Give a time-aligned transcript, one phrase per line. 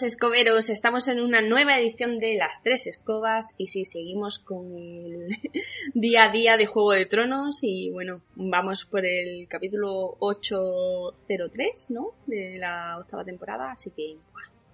[0.00, 4.74] Todos escoberos, estamos en una nueva edición de Las Tres Escobas y sí, seguimos con
[4.74, 5.36] el
[5.94, 12.12] día a día de Juego de Tronos y bueno, vamos por el capítulo 803, ¿no?
[12.26, 14.16] De la octava temporada, así que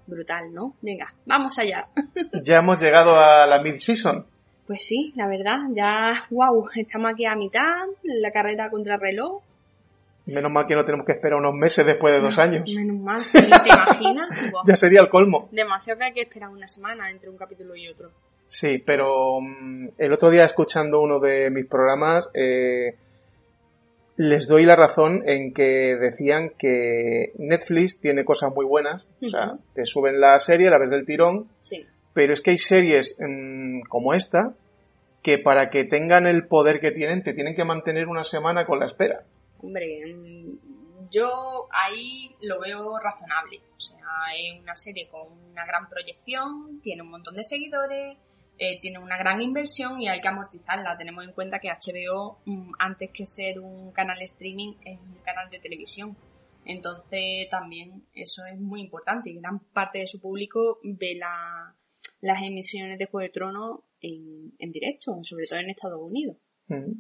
[0.06, 0.76] brutal, ¿no?
[0.80, 1.88] Venga, vamos allá.
[2.44, 4.26] Ya hemos llegado a la mid-season.
[4.68, 9.42] Pues sí, la verdad, ya, wow, estamos aquí a mitad, la carrera contra reloj.
[10.26, 12.68] Menos mal que no tenemos que esperar unos meses después de dos años.
[12.74, 13.38] Menos mal, ¿te
[13.68, 14.52] imaginas?
[14.66, 15.48] Ya sería el colmo.
[15.52, 18.10] Demasiado que hay que esperar una semana entre un capítulo y otro.
[18.48, 22.96] Sí, pero mm, el otro día escuchando uno de mis programas, eh,
[24.16, 29.04] les doy la razón en que decían que Netflix tiene cosas muy buenas.
[29.22, 31.84] O sea, te suben la serie, la ves del tirón, Sí.
[32.14, 34.54] pero es que hay series mm, como esta
[35.22, 38.78] que para que tengan el poder que tienen, te tienen que mantener una semana con
[38.78, 39.22] la espera.
[39.62, 40.02] Hombre,
[41.10, 43.60] yo ahí lo veo razonable.
[43.76, 43.98] O sea,
[44.36, 48.16] es una serie con una gran proyección, tiene un montón de seguidores,
[48.58, 50.96] eh, tiene una gran inversión y hay que amortizarla.
[50.96, 55.48] Tenemos en cuenta que HBO, mm, antes que ser un canal streaming, es un canal
[55.50, 56.16] de televisión.
[56.64, 61.74] Entonces también eso es muy importante y gran parte de su público ve la-
[62.20, 66.36] las emisiones de Juego de Tronos en, en directo, sobre todo en Estados Unidos.
[66.68, 66.92] Mm.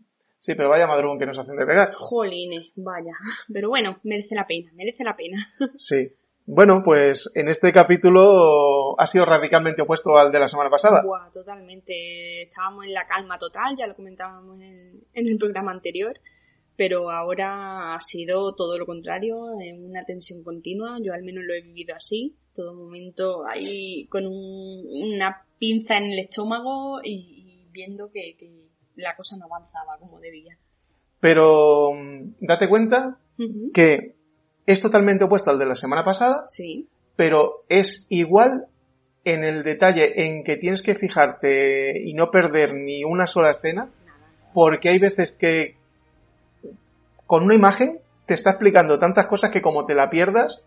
[0.46, 1.92] Sí, pero vaya madrugón que nos hacen de pegar.
[1.94, 3.14] Jolines, vaya.
[3.52, 5.38] Pero bueno, merece la pena, merece la pena.
[5.76, 6.08] Sí.
[6.48, 11.02] Bueno, pues en este capítulo ha sido radicalmente opuesto al de la semana pasada.
[11.04, 12.42] Buah, totalmente.
[12.42, 16.14] Estábamos en la calma total, ya lo comentábamos en, en el programa anterior,
[16.76, 20.98] pero ahora ha sido todo lo contrario, en una tensión continua.
[21.02, 24.84] Yo al menos lo he vivido así, todo momento ahí con un-
[25.14, 28.65] una pinza en el estómago y, y viendo que, que
[28.96, 30.56] la cosa no avanzaba como debía.
[31.20, 33.18] Pero mm, date cuenta
[33.74, 34.14] que
[34.64, 38.66] es totalmente opuesto al de la semana pasada, Sí, pero es igual
[39.24, 43.90] en el detalle en que tienes que fijarte y no perder ni una sola escena,
[44.54, 45.76] porque hay veces que
[47.26, 50.62] con una imagen te está explicando tantas cosas que como te la pierdas.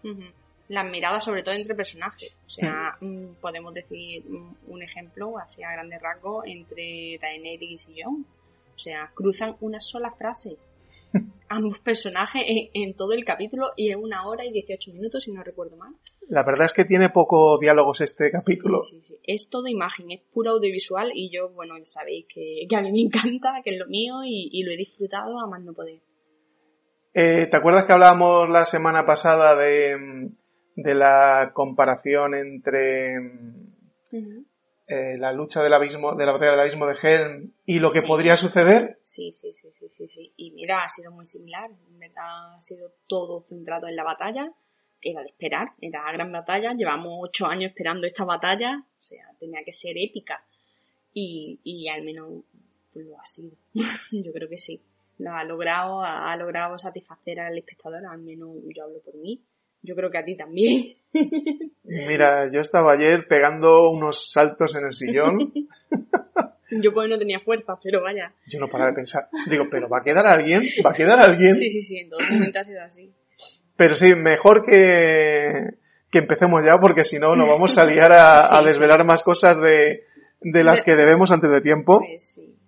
[0.70, 2.34] Las miradas, sobre todo entre personajes.
[2.46, 8.02] O sea, mm, podemos decir mm, un ejemplo, así a grandes rasgos, entre Daenerys y
[8.02, 8.26] Jon.
[8.76, 10.58] O sea, cruzan una sola frase.
[11.50, 15.32] Ambos personajes en, en todo el capítulo y en una hora y 18 minutos, si
[15.32, 15.94] no recuerdo mal.
[16.30, 18.84] la verdad es que tiene poco diálogos este capítulo.
[18.84, 19.20] Sí, sí, sí.
[19.24, 23.02] Es todo imagen, es puro audiovisual y yo, bueno, sabéis que, que a mí me
[23.02, 26.00] encanta, que es lo mío y, y lo he disfrutado a más no poder.
[27.14, 30.28] Eh, ¿Te acuerdas que hablábamos la semana pasada de, mm,
[30.84, 33.16] de la comparación entre
[34.88, 38.02] eh, la lucha del abismo, de la batalla del abismo de Helm y lo que
[38.02, 38.08] Sí.
[38.08, 39.00] podría suceder?
[39.04, 40.34] Sí, sí, sí, sí, sí, sí.
[40.36, 41.70] Y mira, ha sido muy similar.
[41.70, 44.52] En verdad ha sido todo centrado en la batalla.
[45.02, 46.74] Era de esperar, era la gran batalla.
[46.74, 48.84] Llevamos ocho años esperando esta batalla.
[49.00, 50.44] O sea, tenía que ser épica.
[51.14, 52.44] Y, y al menos
[52.92, 53.52] pues, lo ha sido.
[54.12, 54.82] yo creo que sí.
[55.20, 58.06] Lo ha logrado, ha, ha logrado satisfacer al espectador.
[58.06, 59.40] Al menos yo hablo por mí.
[59.82, 60.96] Yo creo que a ti también.
[61.84, 65.54] Mira, yo estaba ayer pegando unos saltos en el sillón.
[66.84, 68.34] yo pues no tenía fuerza, pero vaya.
[68.48, 69.24] Yo no paraba de pensar.
[69.50, 70.62] Digo, pero ¿va a quedar alguien?
[70.86, 71.54] ¿Va a quedar alguien?
[71.54, 73.14] Sí, sí, sí, en todo momento ha sido así.
[73.78, 75.78] Pero sí, mejor que,
[76.12, 78.66] que empecemos ya porque si no nos vamos a liar a, Sí, a sí.
[78.66, 80.04] desvelar más cosas de,
[80.42, 82.00] de las que debemos antes de tiempo.
[82.00, 82.59] Pues sí.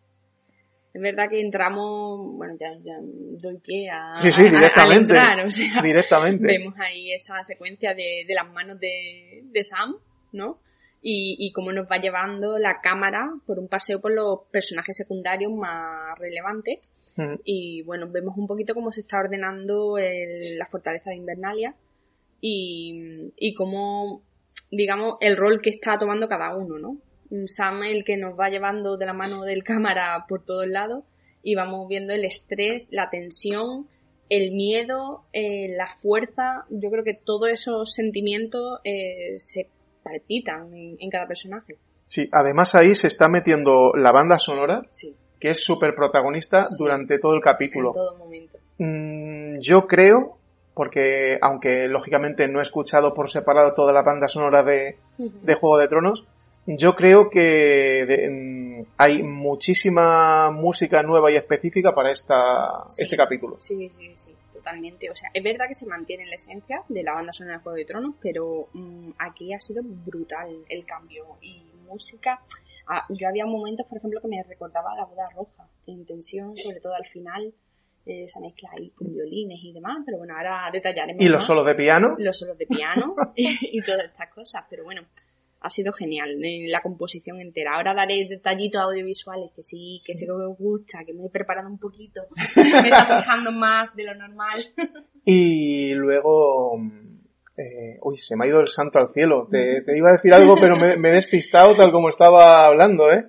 [0.93, 5.13] Es verdad que entramos, bueno, ya, ya doy pie a, Sí, sí, a- a- directamente.
[5.13, 6.45] entrar, o sea, Directamente.
[6.45, 9.95] vemos ahí esa secuencia de, de las manos de, de Sam,
[10.33, 10.59] ¿no?
[11.01, 15.51] Y, y cómo nos va llevando la cámara por un paseo por los personajes secundarios
[15.51, 16.79] más relevantes.
[17.17, 17.35] Mm.
[17.43, 21.73] Y bueno, vemos un poquito cómo se está ordenando el- la fortaleza de Invernalia
[22.39, 24.21] y, y cómo
[24.69, 26.97] digamos, el rol que está tomando cada uno, ¿no?
[27.47, 31.03] Sam el que nos va llevando de la mano del cámara por todos lados
[31.43, 33.87] y vamos viendo el estrés, la tensión,
[34.29, 36.65] el miedo, eh, la fuerza.
[36.69, 39.67] Yo creo que todos esos sentimientos eh, se
[40.03, 41.77] palpitan en, cada personaje.
[42.05, 44.85] Sí, además ahí se está metiendo la banda sonora,
[45.39, 47.89] que es súper protagonista durante todo el capítulo.
[47.89, 48.57] En todo momento.
[48.77, 50.37] Mm, yo creo,
[50.73, 55.77] porque aunque lógicamente no he escuchado por separado toda la banda sonora de, de Juego
[55.77, 56.25] de Tronos,
[56.65, 63.57] yo creo que mm, hay muchísima música nueva y específica para esta, este capítulo.
[63.59, 65.09] Sí, sí, sí, totalmente.
[65.09, 67.77] O sea, es verdad que se mantiene la esencia de la banda sonora de Juego
[67.77, 71.37] de Tronos, pero mm, aquí ha sido brutal el cambio.
[71.41, 72.41] Y música,
[72.87, 76.79] ah, yo había momentos, por ejemplo, que me recordaba la boda roja, en tensión, sobre
[76.79, 77.53] todo al final.
[78.03, 81.23] Eh, esa mezcla ahí con violines y demás, pero bueno, ahora detallaremos.
[81.23, 82.15] ¿Y los solos de piano?
[82.17, 85.03] Los solos de piano y todas estas cosas, pero bueno,
[85.61, 86.37] ha sido genial
[86.67, 87.75] la composición entera.
[87.75, 91.69] Ahora daré detallitos audiovisuales que sí, que sé que os gusta, que me he preparado
[91.69, 92.21] un poquito,
[92.55, 94.59] me está fijando más de lo normal.
[95.23, 96.79] y luego,
[97.55, 99.47] eh, uy, se me ha ido el santo al cielo.
[99.51, 103.27] Te, iba a decir algo, pero me, he despistado tal como estaba hablando, ¿eh?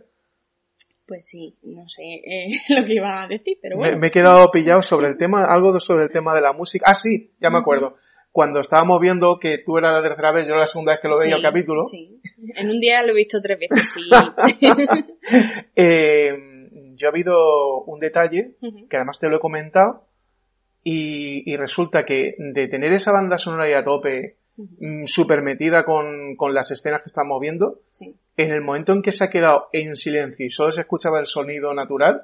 [1.07, 3.99] Pues sí, no sé eh, lo que iba a decir, pero bueno.
[3.99, 6.87] Me, he quedado pillado sobre el tema, algo sobre el tema de la música.
[6.89, 7.97] Ah, sí, ya me acuerdo
[8.33, 11.19] cuando estábamos viendo que tú eras la tercera vez, yo la segunda vez que lo
[11.19, 11.83] veía el capítulo.
[11.83, 12.19] Sí,
[12.57, 14.01] en un día lo he visto tres veces, sí.
[15.77, 16.33] eh,
[16.97, 18.55] yo ha habido un detalle,
[18.89, 20.07] que además te lo he comentado,
[20.83, 26.35] y, resulta que de tener esa banda sonora ahí a tope, mm, súper metida con,
[26.37, 27.81] con, las escenas que estamos viendo,
[28.37, 31.27] en el momento en que se ha quedado en silencio y solo se escuchaba el
[31.27, 32.23] sonido natural,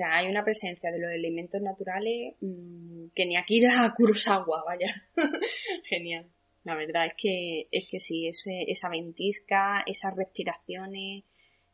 [0.00, 5.06] sea, hay una presencia de los elementos naturales mmm, que ni aquí a Kurosawa, vaya.
[5.88, 6.26] Genial.
[6.64, 11.24] La verdad es que, es que sí, ese, esa ventisca, esas respiraciones,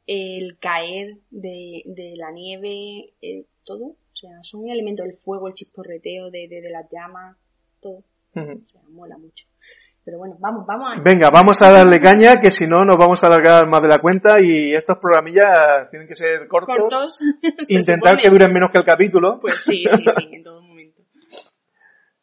[0.07, 3.87] el caer de, de la nieve, eh, todo.
[3.87, 7.37] O sea, son elementos del fuego, el chisporreteo de, de, las llamas,
[7.81, 8.05] todo.
[8.35, 9.47] O sea, mola mucho.
[10.07, 11.03] Pero bueno, vamos, vamos a...
[11.03, 13.99] Venga, vamos a darle caña, que si no nos vamos a alargar más de la
[13.99, 16.77] cuenta y estos programillas tienen que ser cortos.
[16.79, 17.25] Cortos.
[17.69, 19.41] Intentar que duren menos que el capítulo.
[19.41, 20.66] Pues sí, sí, sí, en todo momento.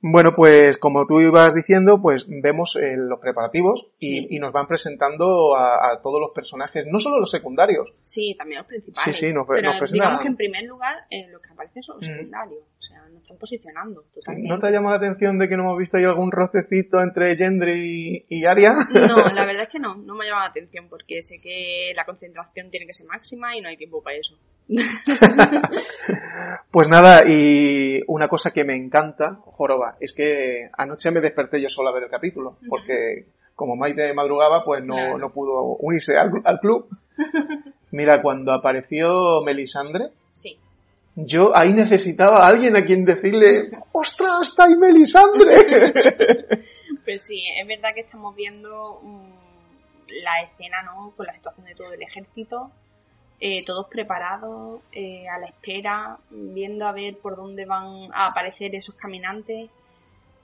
[0.05, 5.55] Bueno, pues como tú ibas diciendo, pues vemos eh, los preparativos y, nos van presentando
[5.55, 7.93] a, todos los personajes, no solo los secundarios.
[8.01, 9.15] Sí, también los principales.
[9.15, 11.95] Sí, sí, nos, Pero nos digamos que en primer lugar eh, los que aparecen son
[11.95, 12.11] los mm.
[12.11, 14.49] secundarios, o sea, nos están posicionando totalmente.
[14.49, 17.37] ¿No te ha llamado la atención de que no hemos visto ahí algún rocecito entre
[17.37, 18.75] Gendry y, y Arya?
[19.07, 19.15] No, la
[19.45, 22.69] verdad es que no, no me ha llamado la atención porque sé que la concentración
[22.69, 24.37] tiene que ser máxima y no hay tiempo para eso.
[26.71, 31.69] pues nada, y una cosa que me encanta, Joroba, es que anoche me desperté yo
[31.69, 33.25] solo a ver el capítulo, porque
[33.55, 36.87] como Maite madrugaba, pues no, no pudo unirse al, club.
[37.91, 40.57] Mira, cuando apareció Melisandre, sí.
[41.15, 45.55] yo ahí necesitaba a alguien a quien decirle, ¡ostras, está ahí Melisandre!
[47.05, 49.33] pues sí, es verdad que estamos viendo mm,
[50.23, 51.13] la escena, ¿no?
[51.15, 52.71] Con la situación de todo el ejército,
[53.39, 58.73] eh, todos preparados, eh, a la espera, viendo a ver por dónde van a aparecer
[58.73, 59.69] esos caminantes,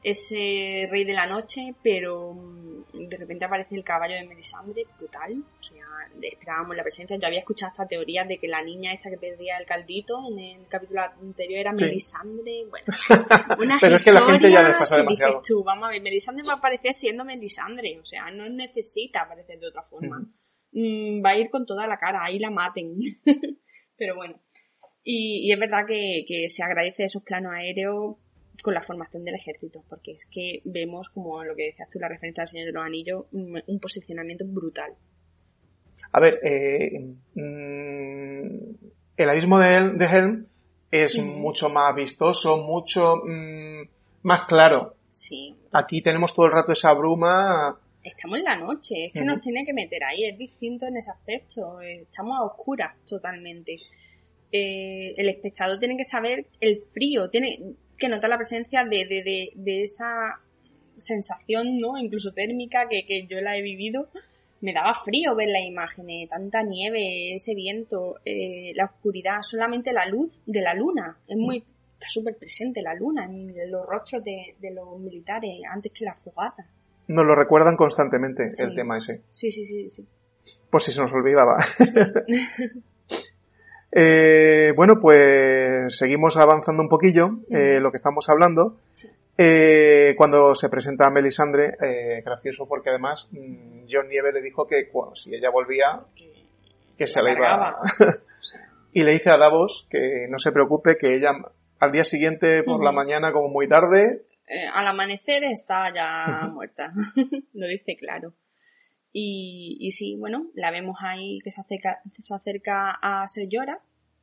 [0.02, 5.44] ese rey de la noche, pero mm, de repente aparece el caballo de Melisandre, brutal,
[5.60, 5.86] o sea,
[6.22, 9.58] esperábamos la presencia, yo había escuchado esta teoría de que la niña esta que perdía
[9.58, 12.88] el caldito en el capítulo anterior era Melisandre, bueno,
[13.60, 15.42] una pero es que la gente ya les pasa demasiado.
[15.46, 19.60] tú, vamos a ver, Melisandre va a aparecer siendo Melisandre, o sea, no necesita aparecer
[19.60, 20.26] de otra forma.
[20.72, 22.96] Mm, va a ir con toda la cara, ahí la maten.
[23.98, 24.40] Pero bueno.
[25.04, 28.18] Y, es verdad que, se agradece esos planos aéreos
[28.64, 32.08] con la formación del ejército, porque es que vemos, como lo que decías tú, la
[32.08, 34.94] referencia al Señor de los Anillos, un, posicionamiento brutal.
[36.12, 37.00] A ver, eh,
[37.36, 38.76] mm,
[39.18, 40.46] el abismo de, de Helm
[40.92, 43.88] es mucho más vistoso, mucho mm,
[44.24, 44.96] más claro.
[45.12, 45.56] Sí.
[45.72, 49.66] Aquí tenemos todo el rato esa bruma estamos en la noche, es que nos tiene
[49.66, 53.78] que meter ahí, es distinto en ese aspecto, estamos a oscuras totalmente.
[54.52, 57.60] Eh, el espectador tiene que saber el frío, tiene
[58.00, 60.40] que notar la presencia de, de, de, esa
[60.98, 61.98] sensación, ¿no?
[61.98, 64.10] Incluso térmica que, que, yo la he vivido.
[64.62, 70.06] Me daba frío ver la imagen, tanta nieve, ese viento, eh, la oscuridad, solamente la
[70.06, 71.18] luz de la luna.
[71.28, 71.64] Es muy,
[71.94, 76.16] está súper presente la luna en los rostros de, de los militares antes que la
[76.16, 76.66] fogata
[77.10, 79.24] nos lo recuerdan constantemente el tema ese.
[79.32, 80.08] Sí, sí, sí, sí.
[80.70, 81.58] Por si se nos olvidaba.
[83.92, 88.78] eh, bueno, pues seguimos avanzando un poquillo eh, lo que estamos hablando.
[89.38, 94.68] Eh, cuando se presenta a Melisandre, eh, gracioso porque además mm, John Nieve le dijo
[94.68, 96.02] que bueno, si ella volvía,
[96.98, 97.80] que se la iba.
[98.94, 101.32] y le dice a Davos que no se preocupe, que ella
[101.80, 104.24] al día siguiente por la mañana, como muy tarde.
[104.46, 106.92] Eh, al amanecer está ya muerta.
[107.54, 108.34] Lo dice claro.
[109.12, 113.80] Y, sí, bueno, la vemos ahí que se acerca, se acerca a Ser Llora.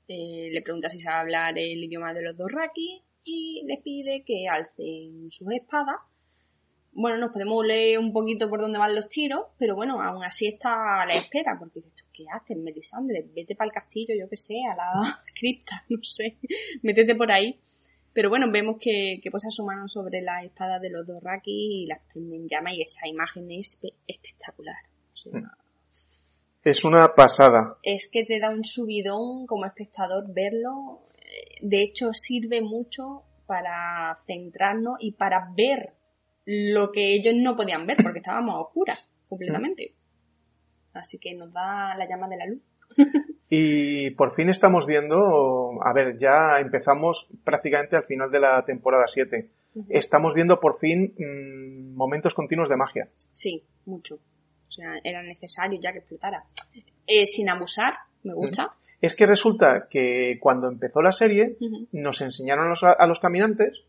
[0.09, 4.47] Eh, le pregunta si sabe hablar el idioma de los Dorraki y le pide que
[4.49, 5.97] alcen sus espadas.
[6.93, 10.47] Bueno, nos podemos leer un poquito por dónde van los tiros, pero bueno, aún así
[10.47, 13.27] está a la espera, porque ¿qué haces, Melisandre?
[13.35, 16.39] Vete para el castillo, yo que sé, a la cripta, no sé,
[16.83, 17.61] métete por ahí.
[18.17, 21.87] Pero bueno, vemos que, que posa su mano sobre la espada de los Dorraki y
[21.87, 24.77] las prenden llama y esa imagen es espectacular.
[25.27, 25.45] Mm.
[26.65, 27.77] es una pasada.
[27.83, 31.03] Es que te da un subidón como espectador verlo.
[31.61, 35.93] De hecho, sirve mucho para centrarnos y para ver
[36.47, 39.93] lo que ellos no podían ver porque estábamos a oscuras completamente.
[40.95, 42.63] Así que nos da la llama de la luz.
[43.51, 49.07] Y por fin estamos viendo, a ver, ya empezamos prácticamente al final de la temporada
[49.09, 49.51] 7.
[49.89, 53.09] Estamos viendo por fin mm, momentos continuos de magia.
[53.33, 54.17] Sí, mucho.
[54.17, 56.45] O sea, era necesario ya que explotara.
[57.07, 58.73] Eh, sin abusar, me gusta.
[59.01, 61.57] Es que resulta que cuando empezó la serie
[61.93, 63.85] nos enseñaron a los, caminantes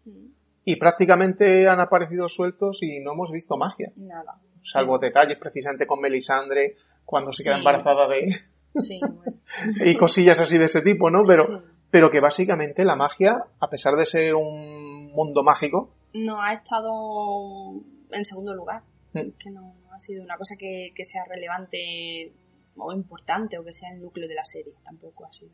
[0.65, 3.91] y prácticamente han aparecido sueltos y no hemos visto magia.
[3.95, 4.35] Nada.
[4.63, 6.75] Salvo detalles precisamente con Melisandre
[7.05, 8.35] cuando se queda embarazada de...
[8.79, 8.99] Sí,
[9.85, 11.23] y cosillas así de ese tipo, ¿no?
[11.25, 11.45] Pero,
[11.89, 15.89] pero que básicamente la magia, a pesar de ser un mundo mágico...
[16.13, 17.73] No ha estado
[18.11, 18.83] en segundo lugar.
[19.13, 19.29] Mm.
[19.39, 22.33] Que no ha sido una cosa que, que sea relevante
[22.75, 24.73] o importante o que sea el núcleo de la serie.
[24.83, 25.51] Tampoco ha sido...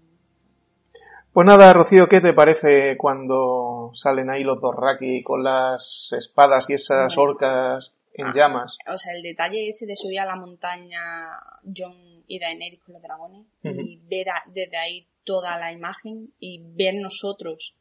[1.31, 6.69] Pues nada, Rocío, ¿qué te parece cuando salen ahí los dos Raki con las espadas
[6.69, 8.77] y esas orcas en ah, llamas.
[8.87, 13.01] O sea, el detalle ese de subir a la montaña John y Daenerys con los
[13.01, 17.75] dragones y ver desde ahí toda la imagen y ver nosotros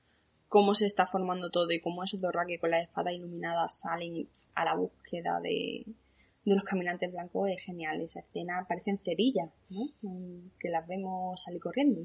[0.49, 4.65] cómo se está formando todo y cómo esos dos con la espada iluminada salen a
[4.65, 5.85] la búsqueda de,
[6.45, 8.01] de los caminantes blancos es genial.
[8.01, 9.89] Esa escena parecen cerillas, ¿no?
[10.59, 12.03] Que las vemos salir corriendo.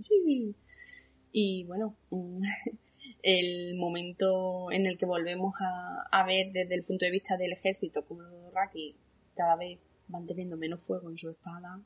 [1.32, 1.96] Y bueno,
[3.24, 8.06] el momento en el que volvemos a, ver desde el punto de vista del ejército
[8.06, 8.96] como los Raki
[9.36, 11.82] cada vez van teniendo menos fuego en su espada.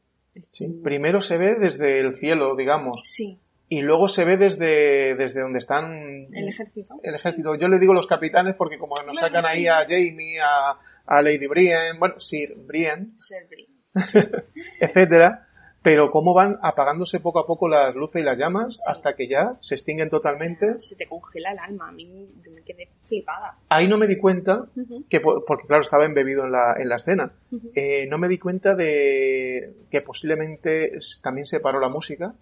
[0.84, 2.98] Primero se ve desde el cielo, digamos.
[3.06, 3.40] Sí.
[3.70, 6.26] Y luego se ve desde, desde donde están...
[6.34, 6.96] El ejército.
[7.04, 7.56] El ejército.
[7.56, 11.48] Yo le digo los capitanes porque como nos sacan ahí a Jamie, a, a Lady
[11.48, 13.72] Brienne, bueno, Sir Brienne, Sir Brienne.
[14.80, 15.48] etcétera
[15.82, 19.58] pero cómo van apagándose poco a poco las luces y las llamas hasta que ya
[19.62, 20.80] se extinguen totalmente.
[20.80, 23.58] Se te congela el alma, a mí me quedé flipada.
[23.70, 24.68] Ahí no me di cuenta,
[25.10, 27.34] que porque claro, estaba embebido en la, en la escena,
[27.74, 32.36] eh, no me di cuenta de que posiblemente también se paró la música.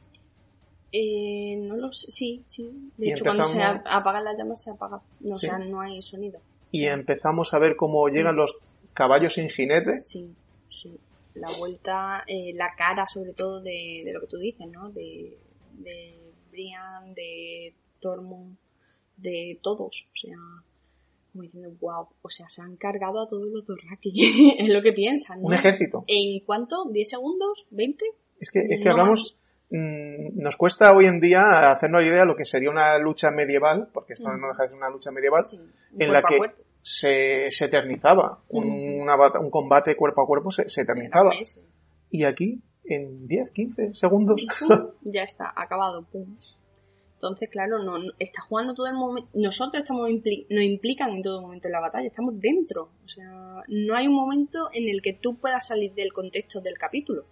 [0.91, 2.91] Eh, no lo sé, sí, sí.
[2.97, 6.41] De hecho, cuando se apagan las llamas se apaga, no, o sea, no hay sonido.
[6.71, 8.53] Y empezamos a ver cómo llegan los
[8.93, 9.97] caballos sin jinete.
[9.97, 10.33] Sí,
[10.67, 10.99] sí
[11.39, 14.89] la vuelta, eh, la cara sobre todo de, de, lo que tú dices, ¿no?
[14.91, 15.37] De,
[15.73, 18.57] de Brian, de Tormund,
[19.17, 20.37] de todos, o sea,
[21.31, 24.93] como diciendo, wow, o sea, se han cargado a todos los Dorraki, es lo que
[24.93, 25.47] piensan, ¿no?
[25.47, 26.03] Un ejército.
[26.07, 26.85] ¿En cuánto?
[26.85, 27.65] ¿10 segundos?
[27.71, 27.97] ¿20?
[28.39, 29.37] Es que, es que hablamos,
[29.69, 33.31] mm, nos cuesta hoy en día hacernos la idea de lo que sería una lucha
[33.31, 35.41] medieval, porque esto no deja de ser una lucha medieval,
[35.97, 36.39] en la que
[36.81, 38.39] se, se eternizaba.
[38.49, 41.31] Un, un, combate cuerpo a cuerpo se, se eternizaba.
[42.09, 44.41] Y aquí, en 10, 15 segundos.
[45.01, 46.03] ya está, acabado.
[46.11, 46.37] Pum.
[47.15, 49.29] Entonces, claro, no, está jugando todo el momento.
[49.33, 52.91] Nosotros estamos nos implican en todo momento en la batalla, estamos dentro.
[53.03, 53.29] O sea,
[53.67, 57.25] no hay un momento en el que tú puedas salir del contexto del capítulo.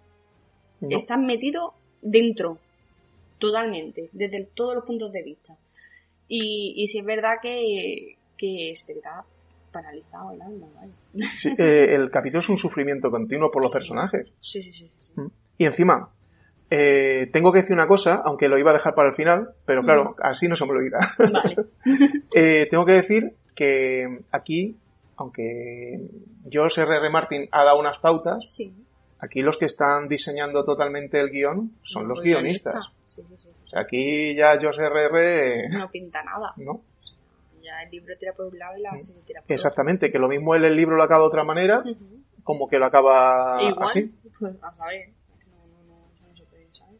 [0.81, 2.59] Estás metido dentro,
[3.39, 5.57] totalmente, desde todos los puntos de vista.
[6.27, 9.23] Y, y si es verdad que, que es verdad
[9.77, 10.67] paralizado el alma,
[11.57, 14.27] eh, el capítulo es un sufrimiento continuo por los personajes.
[14.39, 14.91] Sí, sí, sí.
[15.15, 15.27] Mm.
[15.59, 16.09] Y encima,
[16.71, 19.83] eh, tengo que decir una cosa, aunque lo iba a dejar para el final, pero
[19.83, 20.99] claro, así no se me olvida.
[21.19, 21.55] Vale.
[22.35, 24.75] Eh, tengo que decir que aquí,
[25.15, 25.99] aunque
[26.49, 26.97] George R.
[26.97, 27.09] R.
[27.09, 28.59] Martin ha dado unas pautas,
[29.19, 32.91] aquí los que están diseñando totalmente el guion son los guionistas.
[33.75, 35.05] aquí ya George R.
[35.05, 35.69] R.
[35.69, 36.53] No pinta nada.
[36.57, 36.81] No
[37.83, 40.55] el libro tira por un lado y la serie tira por Exactamente, que lo mismo
[40.55, 41.83] él el libro lo acaba de otra manera,
[42.43, 44.11] como que lo acaba Igual, así.
[44.39, 45.09] Pues a saber,
[45.49, 46.99] no, no, no, no se puede saber.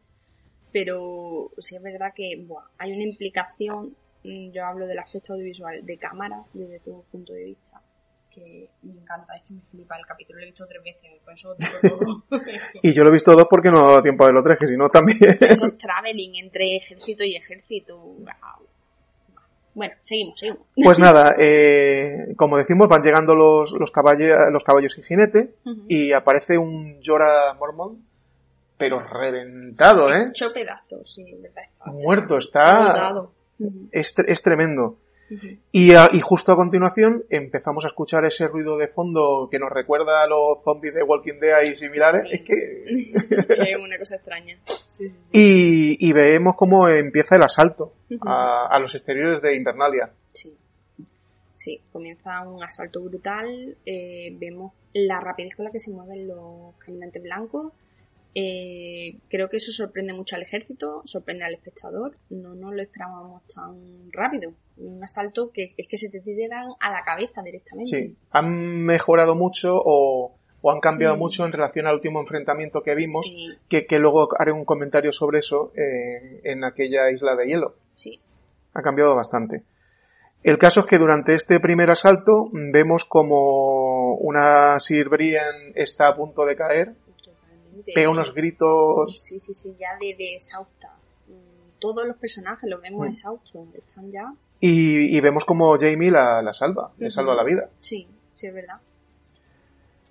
[0.71, 5.85] Pero sí es verdad que buah, hay una implicación mm, yo hablo del aspecto audiovisual
[5.85, 7.81] de cámaras desde tu punto de vista,
[8.29, 11.33] que me encanta, es que me flipa el capítulo, lo he visto tres veces, por
[11.33, 12.23] eso todo.
[12.83, 14.67] Y yo lo he visto dos porque no ha dado tiempo a verlo tres, que
[14.67, 15.17] si no también...
[15.49, 17.97] Eso es traveling entre ejército y ejército.
[17.97, 18.66] Wow.
[19.77, 20.61] Bueno, seguimos, seguimos.
[20.83, 25.51] Pues nada, eh, como decimos, van llegando los, los, caballe- los caballos y jinete
[25.87, 27.99] y aparece un Jorah Mormont,
[28.75, 30.29] pero reventado, ¿eh?
[30.31, 31.61] Hecho pedazos, sí, verdad.
[31.85, 32.93] Muerto, está...
[33.91, 34.97] Es, es tremendo.
[35.71, 39.71] Y, a- y justo a continuación empezamos a escuchar ese ruido de fondo que nos
[39.71, 42.21] recuerda a los zombies de Walking Dead y similares.
[42.23, 42.29] Sí.
[42.35, 43.63] Es que...
[43.71, 44.57] es una cosa extraña.
[44.85, 45.17] Sí, sí, sí.
[45.31, 47.93] Y, y vemos cómo empieza el asalto
[48.25, 50.11] a, a los exteriores de Invernalia.
[50.31, 50.55] Sí.
[51.55, 53.75] Sí, comienza un asalto brutal.
[53.85, 57.73] eh, vemos la rapidez con la que se mueven los caminantes blancos.
[58.39, 62.15] Eh, creo que eso sorprende mucho al ejército, sorprende al espectador.
[62.29, 64.51] No nos lo esperábamos tan rápido.
[64.77, 67.89] Un asalto que es que se te tiran a la cabeza directamente.
[68.09, 71.19] Sí, han mejorado mucho o, o han cambiado Mm.
[71.19, 75.11] mucho en relación al último enfrentamiento que vimos, Sí, que, que luego haré un comentario
[75.11, 77.73] sobre eso eh, en aquella isla de hielo.
[77.93, 78.19] sí.
[78.73, 79.63] Ha cambiado bastante.
[80.43, 86.09] El caso es que durante este primer asalto mm, vemos como una Sir Brienne está
[86.09, 86.93] a punto de caer.
[87.83, 89.15] Pega unos gritos.
[89.17, 90.93] Sí, sí, sí, ya de, de exhausta.
[91.27, 93.09] Mm, Todos los personajes los vemos Mm.
[93.09, 93.67] exhaustos.
[93.75, 94.33] Están ya.
[94.59, 97.69] Y, y vemos como Jamie la, la salva, le salva la vida.
[97.79, 98.77] Sí, sí, es verdad.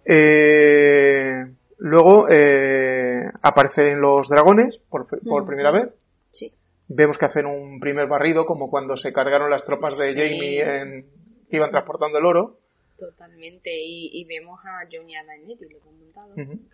[0.05, 1.45] Eh,
[1.79, 5.07] luego eh, aparecen los dragones por,
[5.47, 5.89] primera vez.
[6.31, 6.53] Sí.
[6.89, 10.19] Vemos que hacen un primer barrido, como cuando se cargaron las tropas de Sí.
[10.21, 11.03] Jamie en,
[11.51, 11.73] que iban Sí.
[11.73, 12.59] transportando el oro.
[12.97, 16.69] Totalmente, y, y vemos a Jon y a Daenerys, lo que han montado, Ujú.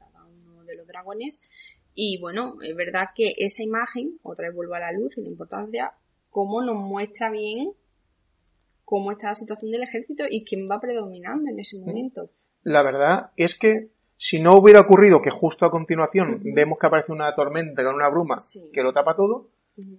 [0.73, 1.43] De los dragones.
[1.95, 5.29] Y bueno, es verdad que esa imagen, otra vez vuelvo a la luz y la
[5.29, 5.93] importancia,
[6.31, 7.73] cómo nos muestra bien
[8.85, 12.29] cómo está la situación del ejército y quién va predominando en ese momento.
[12.63, 13.89] La verdad es que
[14.19, 18.11] si no hubiera ocurrido que justo a continuación vemos que aparece una tormenta con una
[18.11, 18.69] bruma Sí.
[18.71, 19.95] que lo tapa todo, mm,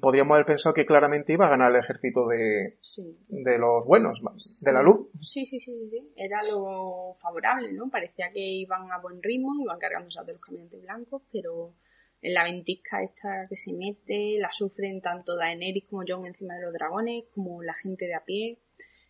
[0.00, 3.16] podríamos haber pensado que claramente iba a ganar el ejército de, Sí.
[3.28, 4.18] de los buenos,
[4.64, 5.08] de la luz.
[5.20, 6.08] Sí, sí, sí, sí, sí.
[6.16, 7.90] Era lo favorable, ¿no?
[7.90, 11.74] Parecía que iban a buen ritmo, iban cargándose a todos los caminantes blancos, pero
[12.22, 16.62] en la ventisca esta que se mete, la sufren tanto Daenerys como Jon encima de
[16.62, 18.58] los dragones, como la gente de a pie.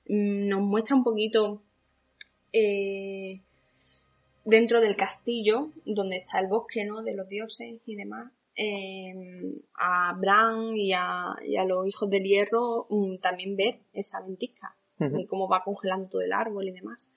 [0.09, 1.63] Mm, Nos muestra un poquito
[2.53, 3.41] eh,
[4.45, 7.03] dentro del castillo, donde está el bosque, ¿no?
[7.03, 8.33] De los dioses y demás.
[8.63, 9.15] Eh,
[9.79, 14.77] a Bran y a, y a los hijos del hierro mm, también ver esa ventisca
[15.19, 17.09] y cómo va congelando todo el árbol y demás.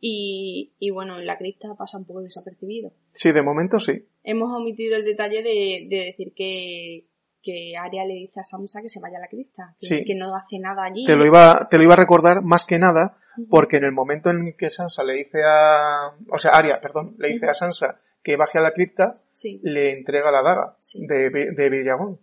[0.00, 2.90] Y, y bueno, en la crista pasa un poco desapercibido.
[3.12, 4.08] Sí, de momento sí.
[4.24, 7.06] Hemos omitido el detalle de, de decir que,
[7.40, 10.04] que Arya le dice a Sansa que se vaya a la crista, que, Sí.
[10.04, 11.06] que no hace nada allí.
[11.06, 13.18] Te lo iba, te lo iba a recordar más que nada
[13.48, 17.28] porque en el momento en que Sansa le dice a, o sea, Arya, perdón, le
[17.28, 19.60] dice a Sansa que baje a la cripta, Sí.
[19.62, 21.06] le entrega la daga Sí.
[21.06, 22.18] de, de Vidragón.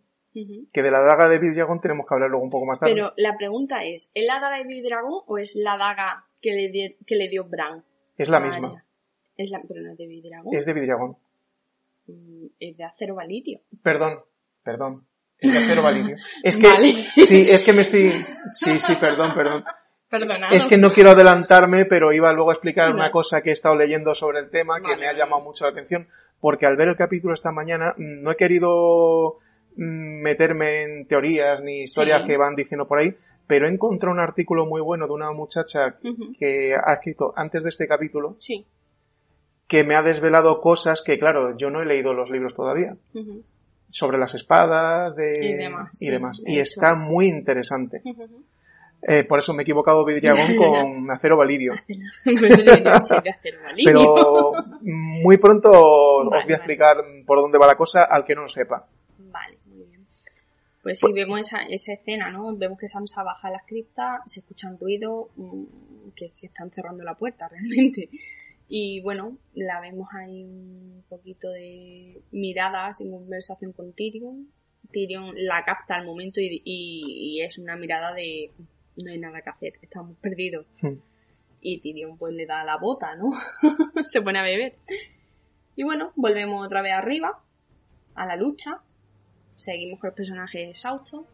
[0.71, 2.93] Que de la daga de Vidragón tenemos que hablar luego un poco más tarde.
[2.93, 6.69] Pero la pregunta es, ¿es la daga de Vidragón o es la daga que le,
[6.71, 7.83] di- que le dio Bran?
[8.17, 8.83] es la misma.
[9.35, 11.17] Es la, pero no es de Vidragón, Es de Vidragón.
[12.07, 13.59] Mm, es de acero valirio.
[13.83, 14.19] Perdón,
[14.63, 15.05] perdón.
[15.39, 16.15] Es de acero valirio.
[16.43, 16.91] Es que, Vale.
[17.15, 18.09] sí, es que me estoy,
[18.53, 19.63] sí, sí, perdón, perdón.
[20.51, 23.75] Es que no quiero adelantarme, pero iba luego a explicar una cosa que he estado
[23.75, 26.07] leyendo sobre el tema que me ha llamado mucho la atención,
[26.39, 29.37] porque al ver el capítulo esta mañana mm, no he querido
[29.75, 32.27] mm, meterme en teorías ni historias Sí.
[32.27, 35.95] que van diciendo por ahí, pero he encontrado un artículo muy bueno de una muchacha
[36.39, 38.65] que ha escrito antes de este capítulo Sí.
[39.67, 42.95] que me ha desvelado cosas que, claro, yo no he leído los libros todavía
[43.91, 45.33] sobre las espadas de...
[46.01, 46.73] Y demás, y demás.
[46.73, 48.01] está muy interesante.
[49.01, 51.73] Eh, por eso me he equivocado Vidriagón con acero valirio.
[52.23, 52.59] Pues.
[53.85, 56.53] Pero muy pronto os voy a vale.
[56.55, 58.87] explicar por dónde va la cosa al que no lo sepa.
[59.17, 60.05] Vale, muy bien.
[60.83, 62.55] Pues sí, vemos esa, esa escena, ¿no?
[62.55, 65.63] Vemos que Sansa baja a las criptas, se escuchan ruidos, mm,
[66.15, 68.09] que, que están cerrando la puerta realmente.
[68.67, 74.47] Y bueno, la vemos ahí un poquito de miradas en conversación con Tyrion.
[74.91, 78.51] Tyrion la capta al momento y, y- y es una mirada de
[79.03, 80.65] no hay nada que hacer, estamos perdidos.
[80.81, 80.95] Hmm.
[81.61, 83.31] Y Tyrion pues le da la bota, ¿no?
[84.05, 84.75] se pone a beber.
[85.75, 87.39] Y bueno, volvemos otra vez arriba,
[88.15, 88.79] a la lucha.
[89.55, 91.25] Seguimos con los personajes exhaustos.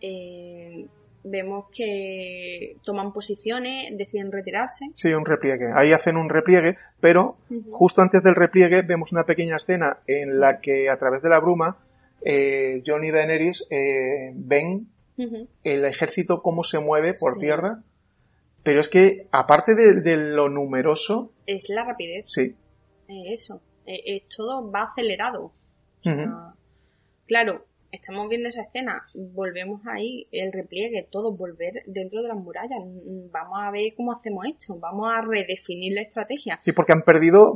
[0.00, 0.86] Eh,
[1.24, 4.86] vemos que toman posiciones, deciden retirarse.
[4.94, 5.70] Sí, un repliegue.
[5.74, 7.36] Ahí hacen un repliegue, pero
[7.70, 10.38] justo antes del repliegue vemos una pequeña escena en Sí.
[10.38, 11.76] la que a través de la bruma
[12.22, 14.88] eh, Jon y Daenerys eh, ven
[15.64, 17.40] El ejército cómo se mueve por Sí.
[17.40, 17.82] tierra,
[18.62, 22.54] pero es que aparte de, de lo numeroso, Es la rapidez, sí.
[23.08, 23.60] eso.
[23.86, 25.52] Eh, todo va acelerado.
[27.26, 32.78] Claro, estamos viendo esa escena, volvemos ahí, el repliegue, todo, volver dentro de las murallas.
[32.84, 36.58] Mm, Vamos a ver cómo hacemos esto, vamos a redefinir la estrategia.
[36.62, 37.54] Sí, porque han perdido,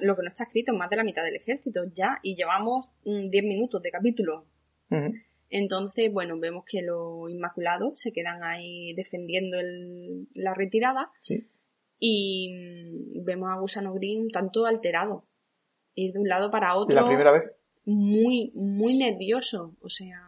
[0.00, 3.28] Lo que no está escrito, más de la mitad del ejército ya, y llevamos mm,
[3.30, 4.44] 10 minutos de capítulo.
[5.50, 11.46] Entonces, bueno, vemos que los Inmaculados se quedan ahí defendiendo el- la retirada sí,
[11.98, 15.24] y mm, vemos a Gusano Green un tanto alterado.
[15.94, 16.94] Ir de un lado para otro.
[16.94, 17.44] la primera vez.
[17.84, 19.74] muy, muy nervioso.
[19.80, 20.20] O sea,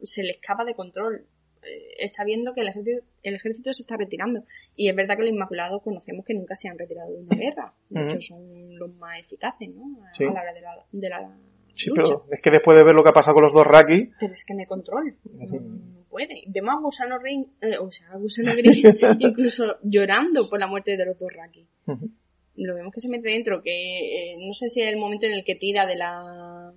[0.00, 1.26] se le escapa de control.
[1.62, 4.44] Eh, está viendo que el ejército, el ejército se está retirando.
[4.76, 7.74] Y es verdad que los Inmaculados conocemos que nunca se han retirado de una guerra.
[7.90, 10.02] De hecho, son los más eficaces, ¿no?
[10.06, 10.24] A, Sí.
[10.24, 11.36] a la hora de la, de la
[11.74, 12.02] Sí, lucha.
[12.04, 14.34] pero es que después de ver lo que ha pasado con los dos Raki, Pero
[14.34, 15.16] es que no hay control.
[15.24, 16.42] No, puede.
[16.48, 18.82] Vemos a Gusano Ring, eh, o sea, a Gusano Green
[19.20, 21.66] incluso llorando por la muerte de los dos Raki.
[22.56, 25.32] Lo vemos que se mete dentro, que eh, no sé si es el momento en
[25.32, 26.72] el que tira de la.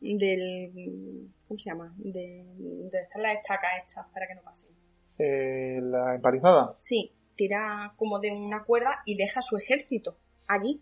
[0.00, 1.28] del.
[1.48, 1.92] ¿Cómo se llama?
[1.98, 4.70] De, de están las estacas hechas para que no pasen.
[5.18, 6.74] eh, la empalizada.
[6.78, 10.16] Sí, tira como de una cuerda y deja su ejército
[10.48, 10.80] allí,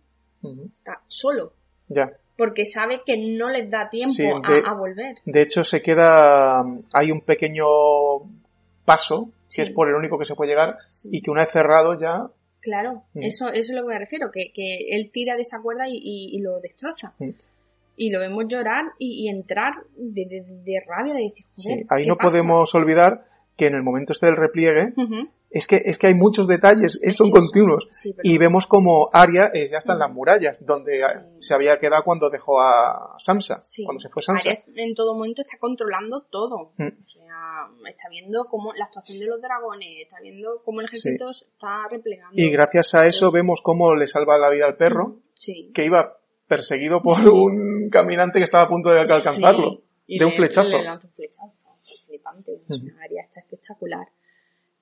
[0.79, 1.55] está solo.
[1.89, 2.13] Ya.
[2.37, 5.17] Porque sabe que no les da tiempo Sí, a- de- a, volver.
[5.25, 7.65] De hecho, se queda, hay un pequeño
[8.85, 9.63] paso, Sí.
[9.63, 11.09] que es por el único que se puede llegar, Sí.
[11.13, 12.27] y que una vez cerrado ya,
[12.61, 13.23] Claro, Mm.
[13.25, 15.97] eso, eso es lo que me refiero, que, que él tira de esa cuerda y,
[15.99, 17.13] y- y lo destroza.
[17.19, 17.29] Mm.
[17.99, 21.87] Y lo vemos llorar y, y entrar de, de- de rabia, de decir, sí, joder,
[21.91, 22.31] ahí ¿qué no pasa?
[22.31, 23.27] podemos olvidar
[23.59, 24.95] que en el momento este del repliegue.
[25.55, 27.87] Es que, es que hay muchos detalles, Es son continuos.
[27.93, 31.05] sí, pero- Y vemos como Arya eh, ya está en las murallas, donde Sí.
[31.39, 33.85] se había quedado cuando dejó a Sansa, Sí.
[33.85, 34.51] cuando se fue Sansa.
[34.51, 36.73] Arya en todo momento está controlando todo.
[36.77, 36.87] Mm.
[36.87, 41.31] O sea, está viendo cómo la actuación de los dragones, está viendo cómo el ejército
[41.31, 42.35] está replegando.
[42.35, 45.71] Y gracias a eso vemos cómo le salva la vida al perro, Sí.
[45.75, 50.37] que iba perseguido por un caminante que estaba a punto de alcanzarlo, de un le-
[50.37, 50.69] flechazo.
[50.69, 51.53] Le lanza un flechazo.
[52.07, 52.53] Flipante.
[52.69, 52.87] Ujú.
[53.03, 54.07] Arya está espectacular.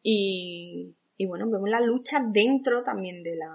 [0.03, 3.51] Y, y bueno, vemos la lucha dentro también de la...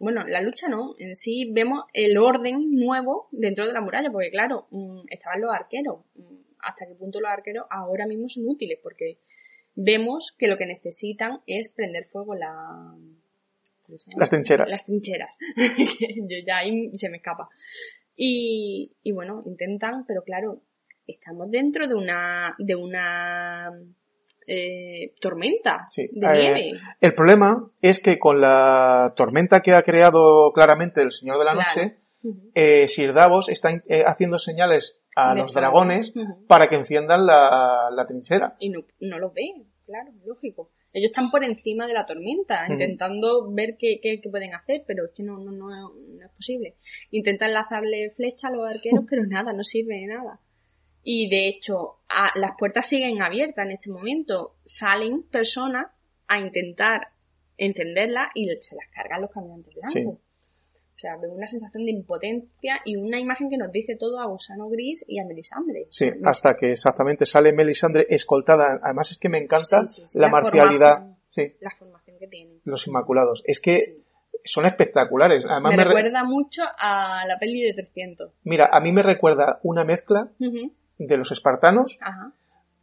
[0.00, 4.30] Bueno, la lucha no, en sí vemos el orden nuevo dentro de la muralla, porque
[4.30, 6.00] claro, mm, estaban los arqueros.
[6.16, 9.18] Mm, Hasta qué punto los arqueros ahora mismo son útiles, porque
[9.76, 12.96] vemos que lo que necesitan es prender fuego la...
[14.16, 14.68] Las trincheras.
[14.68, 15.36] Las trincheras.
[16.28, 17.50] Yo ya ahí se me escapa.
[18.16, 20.62] Y, y bueno, intentan, pero claro,
[21.06, 23.70] estamos dentro de una, de una
[24.46, 26.80] eh, tormenta Sí, de eh, nieve.
[27.00, 31.52] El problema es que con la tormenta que ha creado claramente el Señor de la
[31.52, 31.68] Claro.
[31.68, 31.96] Noche,
[32.54, 36.12] eh, Sir Davos está eh, haciendo señales a De los dragones
[36.48, 38.56] para que enciendan la, la trinchera.
[38.58, 40.70] Y no, no los ven, claro, lógico.
[40.92, 45.06] Ellos están por encima de la tormenta, intentando ver qué, qué- qué pueden hacer, pero
[45.06, 46.76] es que no, no, no, no es posible.
[47.10, 50.38] Intentan lanzarle flecha a los arqueros, pero nada, no sirve de nada.
[51.04, 54.54] Y de hecho, a- las puertas siguen abiertas en este momento.
[54.64, 55.86] Salen personas
[56.28, 57.08] a intentar
[57.58, 59.92] encenderlas y se las cargan los caminantes blancos.
[59.92, 60.04] Sí.
[60.06, 64.26] O sea, veo una sensación de impotencia y una imagen que nos dice todo a
[64.26, 65.86] Gusano Gris y a Melisandre.
[65.90, 68.78] Sí, hasta que exactamente sale Melisandre escoltada.
[68.82, 70.18] Además es que me encanta Sí, sí, sí.
[70.18, 70.92] la, La marcialidad.
[70.98, 71.18] formación.
[71.28, 72.60] Sí, la formación que tienen.
[72.64, 73.42] los Inmaculados.
[73.44, 73.98] Es que
[74.44, 75.44] son espectaculares.
[75.48, 78.30] Además me me re- recuerda mucho a la peli de 300.
[78.44, 80.30] Mira, a mí me recuerda una mezcla
[80.98, 82.32] de los espartanos Ajá.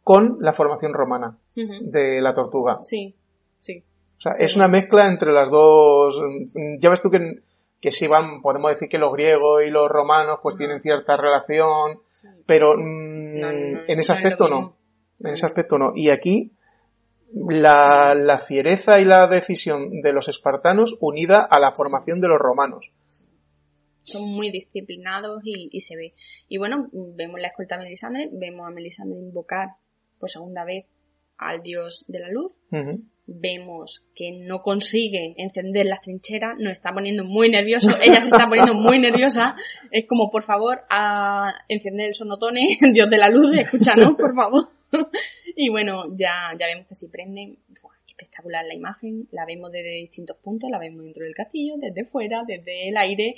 [0.04, 2.78] con la formación romana de la tortuga.
[2.82, 3.14] Sí,
[3.60, 3.82] sí.
[4.18, 4.44] O sea, Sí.
[4.44, 6.16] es una mezcla entre las dos.
[6.54, 7.40] Mm, Ya ves tú que,
[7.80, 11.98] que sí van, podemos decir que los griegos y los romanos pues tienen cierta relación,
[12.10, 12.28] sí.
[12.46, 14.76] pero mm, No, no, no, en ese aspecto no.
[15.20, 15.92] En ese aspecto no.
[15.94, 16.52] Y aquí
[17.34, 22.38] la, la fiereza y la decisión de los espartanos unida a la formación de los
[22.38, 22.90] romanos.
[24.04, 26.14] Son muy disciplinados y, y se ve.
[26.48, 29.68] Y bueno, vemos la escolta de Melisandre, vemos a Melisandre invocar
[30.18, 30.86] por segunda vez
[31.38, 32.52] al dios de la luz.
[33.26, 38.48] Vemos que no consigue encender las trincheras, nos está poniendo muy nervioso, ella se está
[38.48, 39.56] poniendo muy nerviosa.
[39.90, 44.68] Es como, por favor, a encender el sonotone, dios de la luz, escúchanos, por favor.
[45.56, 47.92] y bueno, ya, ya vemos que si prende, ¡buah!
[48.22, 52.44] espectacular la imagen, la vemos desde distintos puntos, la vemos dentro del castillo, desde fuera,
[52.46, 53.34] desde el aire,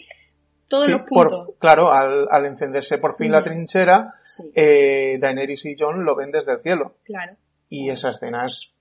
[0.74, 1.46] todos Sí, los puntos.
[1.46, 3.48] por- claro, al, al encenderse por fin la Ujú.
[3.50, 6.94] trinchera, Sí, eh, Daenerys y Jon lo ven desde el cielo.
[7.04, 7.34] claro.
[7.68, 8.72] Y esa escena es,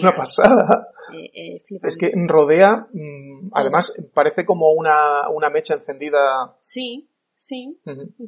[0.00, 0.88] una pasada.
[1.14, 1.62] Eh, eh.
[1.82, 6.54] Es que rodea, mm, además parece como una, una mecha encendida.
[6.60, 7.76] Sí, Sí,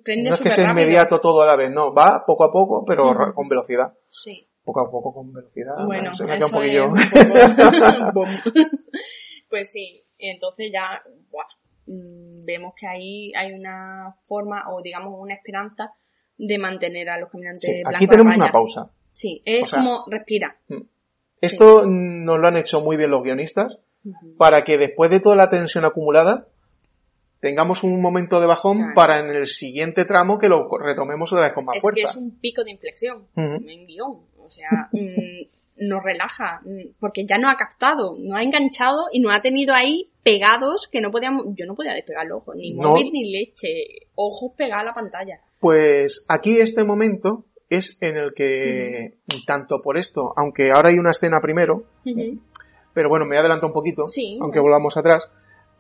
[0.03, 2.85] prende No es que sea inmediato todo a la vez, no, va poco a poco,
[2.85, 3.95] pero con velocidad.
[4.11, 4.49] Sí.
[4.65, 5.75] Poco a poco con velocidad.
[5.87, 6.93] Bueno, se me queda un poquillo.
[6.97, 8.29] es un poco- Bom.
[9.51, 11.01] pues sí, entonces ya
[11.31, 11.54] buah, mm,
[11.87, 15.93] vemos que ahí hay una forma o digamos una esperanza
[16.37, 18.91] de mantener a los caminantes Sí, blancos aquí tenemos una pausa.
[19.13, 20.57] Sí, es O sea- como respira.
[21.41, 23.79] Esto nos lo han hecho muy bien los guionistas
[24.39, 26.47] para que después de toda la tensión acumulada
[27.41, 28.93] tengamos un momento de bajón Claro.
[28.95, 31.97] para en el siguiente tramo que lo retomemos otra vez con más es fuerza.
[31.97, 33.69] que es un pico de inflexión Ujú.
[33.69, 34.21] en guion.
[34.39, 39.21] O sea, mm, nos relaja, mm, porque ya nos ha captado, nos ha enganchado y
[39.21, 42.73] nos ha tenido ahí pegados que no podíamos, yo no podía despegar los ojos, ni
[42.73, 42.91] No.
[42.91, 45.41] móvil ni leche, ojos pegados a la pantalla.
[45.61, 51.11] Pues aquí este momento es en el que, tanto por esto, aunque ahora hay una
[51.11, 51.85] escena primero,
[52.95, 54.39] pero bueno, me adelanto un poquito, Sí.
[54.41, 55.23] aunque volvamos atrás.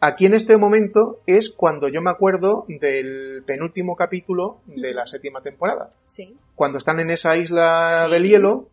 [0.00, 5.40] Aquí en este momento es cuando yo me acuerdo del penúltimo capítulo de la séptima
[5.40, 5.94] temporada.
[6.06, 6.36] Sí.
[6.54, 8.12] Cuando están en esa isla Sí.
[8.12, 8.68] del hielo,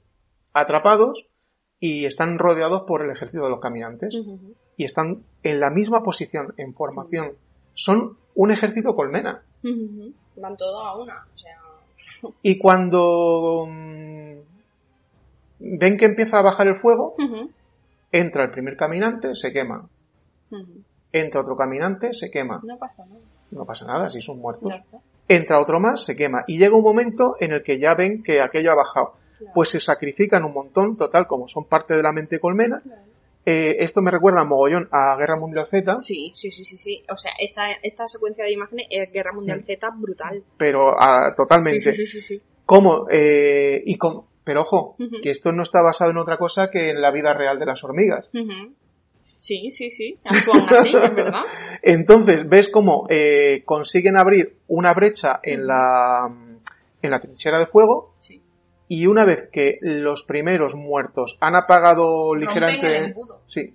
[0.53, 1.25] atrapados,
[1.79, 4.13] y están rodeados por el ejército de los caminantes.
[4.81, 7.33] Y están en la misma posición, en formación.
[7.75, 9.43] Son un ejército colmena.
[10.37, 11.13] Van todos a una.
[11.13, 14.33] O sea, Y cuando mm,
[15.59, 17.13] ven que empieza a bajar el fuego,
[18.11, 19.87] entra el primer caminante, se quema.
[21.11, 22.59] Entra otro caminante, se quema.
[22.63, 23.21] no pasa nada.
[23.51, 24.73] No pasa nada, si son muertos.
[24.73, 24.97] Está.
[25.27, 26.43] Entra otro más, se quema.
[26.47, 29.13] Y llega un momento en el que ya ven que aquello ha bajado.
[29.37, 29.53] Claro.
[29.53, 32.79] Pues se sacrifican un montón, total, como son parte de la mente colmena.
[32.81, 33.10] Claro.
[33.45, 37.03] Eh, esto me recuerda mogollón a Guerra Mundial Z, Sí, sí, sí, sí, sí.
[37.11, 39.65] O sea, esta, esta secuencia de imágenes es Guerra Mundial Mm.
[39.65, 40.43] Z brutal.
[40.57, 41.79] pero ah, totalmente.
[41.79, 42.41] Sí, sí, sí, sí, sí.
[42.65, 43.07] ¿Cómo?
[43.09, 44.25] Eh, y con...
[44.43, 47.59] Pero ojo, que esto no está basado en otra cosa que en la vida real
[47.59, 48.27] de las hormigas.
[49.39, 50.17] Sí, sí, sí.
[50.23, 51.43] Actúan así, es verdad.
[51.83, 56.27] Entonces, ves cómo eh, consiguen abrir una brecha en la,
[57.01, 58.41] en la trinchera de fuego Sí.
[58.93, 62.97] Y una vez que los primeros muertos han apagado el ligeramente...
[62.97, 63.39] embudo.
[63.47, 63.73] Sí,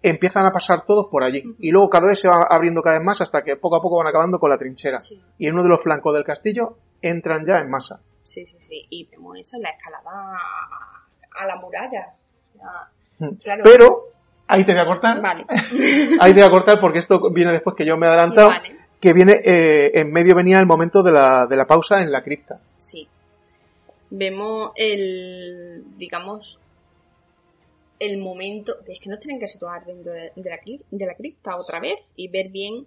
[0.00, 1.42] empiezan a pasar todos por allí.
[1.58, 3.96] Y luego cada vez se va abriendo cada vez más hasta que poco a poco
[3.96, 5.00] van acabando con la trinchera.
[5.00, 5.20] Sí.
[5.38, 7.98] Y en uno de los flancos del castillo entran ya en masa.
[8.22, 8.86] Sí, sí, sí.
[8.90, 10.38] Y vemos eso, la escalada
[11.36, 12.14] a, la muralla.
[12.52, 13.64] Sea, Claro.
[13.64, 14.02] Pero,
[14.46, 15.20] ahí te voy a cortar.
[15.20, 15.46] Vale.
[16.20, 18.50] Ahí te voy a cortar porque esto viene después que yo me he adelantado.
[18.50, 18.76] Vale.
[19.00, 22.22] Que viene, eh, en medio venía el momento de la, de la pausa en la
[22.22, 22.60] cripta.
[24.10, 26.58] Vemos el, digamos,
[27.98, 30.58] el momento, es que nos tienen que situar dentro de, de la,
[30.90, 32.86] de la cripta otra vez y ver bien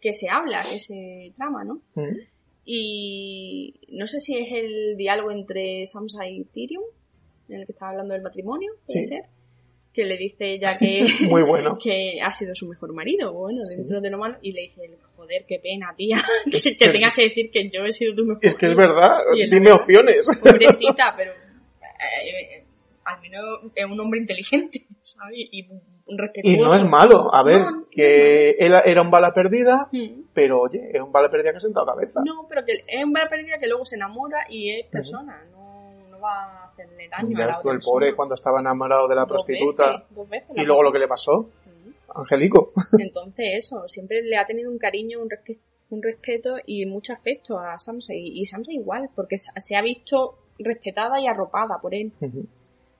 [0.00, 1.80] qué se habla, qué se trama, ¿no?
[1.94, 2.16] Mm.
[2.64, 6.82] Y no sé si es el diálogo entre Samsa y Tyrion,
[7.48, 9.08] en el que estaba hablando del matrimonio, puede Sí.
[9.08, 9.24] ser,
[9.92, 11.76] que le dice ella que, Muy bueno.
[11.82, 13.76] que ha sido su mejor marido, bueno, Sí.
[13.78, 16.16] dentro de lo malo, y le dice, joder, qué pena, tía,
[16.50, 18.94] que, tengas que decir que yo he sido tu mejor Es que es marido".
[18.94, 19.18] verdad.
[19.34, 19.74] Dime verdad.
[19.82, 20.26] opciones.
[20.42, 22.64] Pobrecita, pero eh, eh,
[23.04, 23.42] al menos
[23.74, 25.34] es un hombre inteligente, ¿sabes?
[25.50, 25.66] Y
[26.06, 26.56] un respetuoso.
[26.56, 27.32] Y no es malo.
[27.34, 30.22] A ver, No, no es que él era un bala perdida, Mm.
[30.32, 32.20] pero oye, es un bala perdida que ha sentado cabeza.
[32.24, 35.59] No, pero que es un perdida que luego se enamora y es persona, no
[36.28, 39.90] a hacerle daño a la tú, el pobre cuando estaba enamorado de la Dos prostituta
[39.92, 42.18] veces, dos veces y la luego lo que le pasó, Mm.
[42.20, 42.72] Angelico.
[42.98, 45.58] Entonces eso, siempre le ha tenido un cariño, un, respe-
[45.90, 50.36] un respeto y mucho afecto a Samsa y, y Samsa igual, porque se ha visto
[50.58, 52.12] respetada y arropada por él.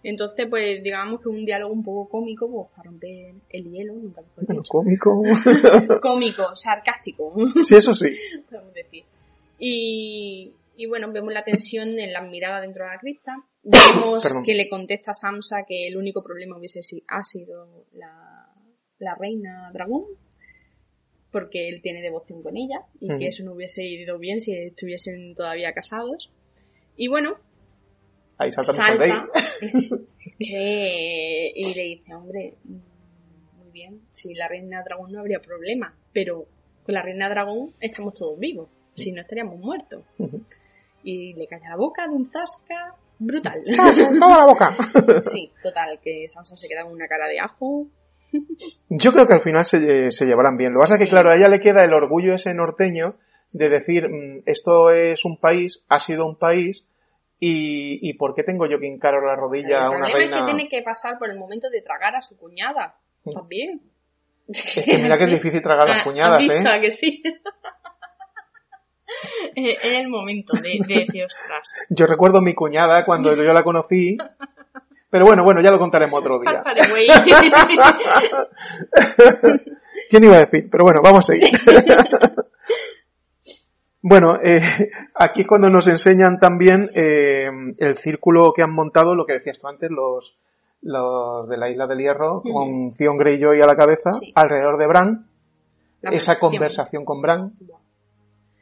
[0.02, 4.22] Entonces, pues digamos que un diálogo un poco cómico, pues para romper el hielo, nunca
[4.22, 5.22] mejor Bueno, cómico.
[6.00, 8.16] Cómico, sarcástico, sí, eso sí.
[8.50, 9.04] podemos decir.
[9.58, 13.36] Y, y bueno, vemos la tensión en las miradas dentro de la cripta.
[13.62, 18.48] Vemos que le contesta a Samsa que el único problema hubiese si- ha sido la,
[18.98, 20.04] la reina dragón,
[21.30, 25.34] porque él tiene devoción con ella, y que eso no hubiese ido bien si estuviesen
[25.34, 26.30] todavía casados.
[26.96, 27.36] Y bueno,
[28.38, 29.28] Ahí salta salta.
[30.38, 35.94] Que, y le dice, hombre, mm, muy bien, si la reina dragón no habría problema,
[36.12, 36.46] pero
[36.82, 40.04] con la reina dragón estamos todos vivos, si no estaríamos muertos.
[41.02, 43.60] Y le calla la boca de un zasca brutal.
[44.20, 44.76] ¡Toma la boca!
[45.22, 47.86] sí, total, que Sansa se queda con una cara de ajo.
[48.88, 50.72] Yo creo que al final se, se llevarán bien.
[50.72, 53.16] Lo que pasa es que, claro, a ella le queda el orgullo ese norteño
[53.52, 56.84] de decir, mm, esto es un país, ha sido un país,
[57.40, 60.36] y, y ¿por qué tengo yo que hincar la rodilla a el una problema reina?
[60.36, 62.96] es que tiene que pasar por el momento de tragar a su cuñada.
[63.24, 63.32] Mm.
[63.32, 63.80] También.
[64.48, 66.80] Es que mira que es difícil tragar las Ah, cuñadas, ¿has visto ¿eh?
[66.80, 67.22] que sí?
[69.54, 73.62] Es es el momento de, de decir, ostras, Yo recuerdo mi cuñada cuando yo la
[73.62, 74.16] conocí,
[75.10, 76.62] pero bueno, bueno, ya lo contaremos otro día.
[80.10, 80.68] ¿Quién iba a decir?
[80.70, 81.50] Pero bueno, vamos a seguir.
[84.02, 84.62] Bueno, eh,
[85.14, 89.68] aquí cuando nos enseñan también eh, el círculo que han montado, lo que decías tú
[89.68, 90.34] antes, los,
[90.80, 94.32] los de la Isla del Hierro, con Theon Greyjoy a la cabeza, Sí.
[94.34, 95.26] alrededor de Bran,
[96.00, 96.40] La esa conversación.
[96.40, 97.52] conversación con Bran.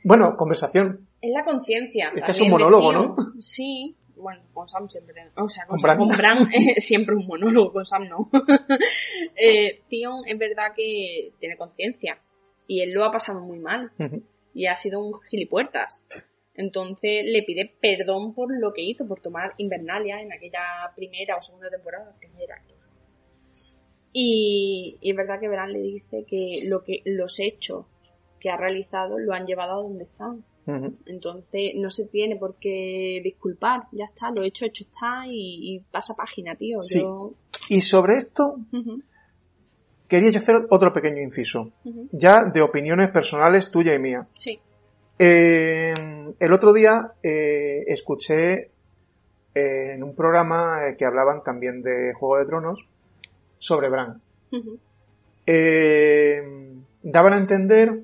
[0.08, 1.06] Bueno, conversación.
[1.20, 2.10] Es la conciencia.
[2.16, 3.16] Es que es un monólogo, ¿no?
[3.40, 5.14] Sí, bueno, con Sam siempre.
[5.36, 5.98] O sea, con, Con Sam- Bran.
[5.98, 8.30] con Bran es siempre un monólogo, con Sam no.
[9.36, 12.18] eh, Theon es verdad que tiene conciencia.
[12.66, 13.92] Y él lo ha pasado muy mal.
[14.54, 16.04] Y ha sido un gilipuertas.
[16.54, 21.42] Entonces le pide perdón por lo que hizo, por tomar Invernalia en aquella primera o
[21.42, 22.14] segunda temporada.
[22.18, 22.60] Primera.
[24.12, 27.86] Y, y es verdad que Bran le dice que, lo que los hechos
[28.38, 30.44] que ha realizado lo han llevado a donde están.
[31.06, 35.80] Entonces no se tiene por qué disculpar, ya está, lo hecho, hecho está y, y
[35.90, 36.80] pasa página, tío.
[36.80, 37.00] Sí.
[37.00, 37.32] Yo...
[37.70, 38.56] Y sobre esto
[40.08, 41.70] quería yo hacer otro pequeño inciso,
[42.12, 44.26] ya de opiniones personales tuya y mía.
[44.34, 44.58] Sí.
[45.18, 45.94] Eh,
[46.38, 48.70] el otro día eh, escuché
[49.54, 52.78] eh, en un programa que hablaban también de Juego de Tronos
[53.58, 54.20] sobre Bran.
[55.46, 56.42] Eh,
[57.02, 58.02] daban a entender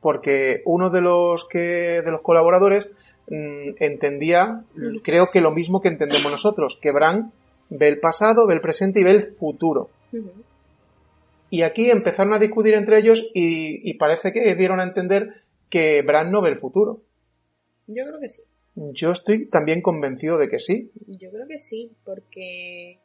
[0.00, 2.88] porque uno de los que de los colaboradores
[3.28, 4.64] mm, entendía,
[5.02, 7.32] creo que lo mismo que entendemos nosotros, que Bran
[7.68, 9.90] ve el pasado, ve el presente y ve el futuro.
[11.50, 16.02] Y aquí empezaron a discutir entre ellos y, y parece que dieron a entender que
[16.02, 17.00] Bran no ve el futuro.
[17.86, 18.42] Yo creo que sí.
[18.74, 20.90] Yo estoy también convencido de que sí.
[21.06, 22.98] Yo creo que sí, porque.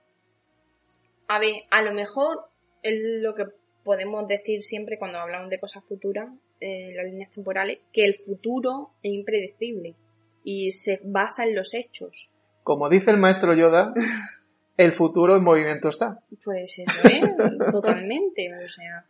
[1.28, 2.46] A ver, a lo mejor
[2.84, 3.46] lo que
[3.86, 6.28] podemos decir siempre cuando hablamos de cosas futuras,
[6.60, 9.96] eh, las líneas temporales, que el futuro es impredecible
[10.44, 12.32] y se basa en los hechos.
[12.64, 13.94] Como dice el maestro Yoda,
[14.78, 16.20] el futuro en movimiento está.
[16.44, 18.52] Pues eso es, totalmente.
[18.66, 19.06] O sea,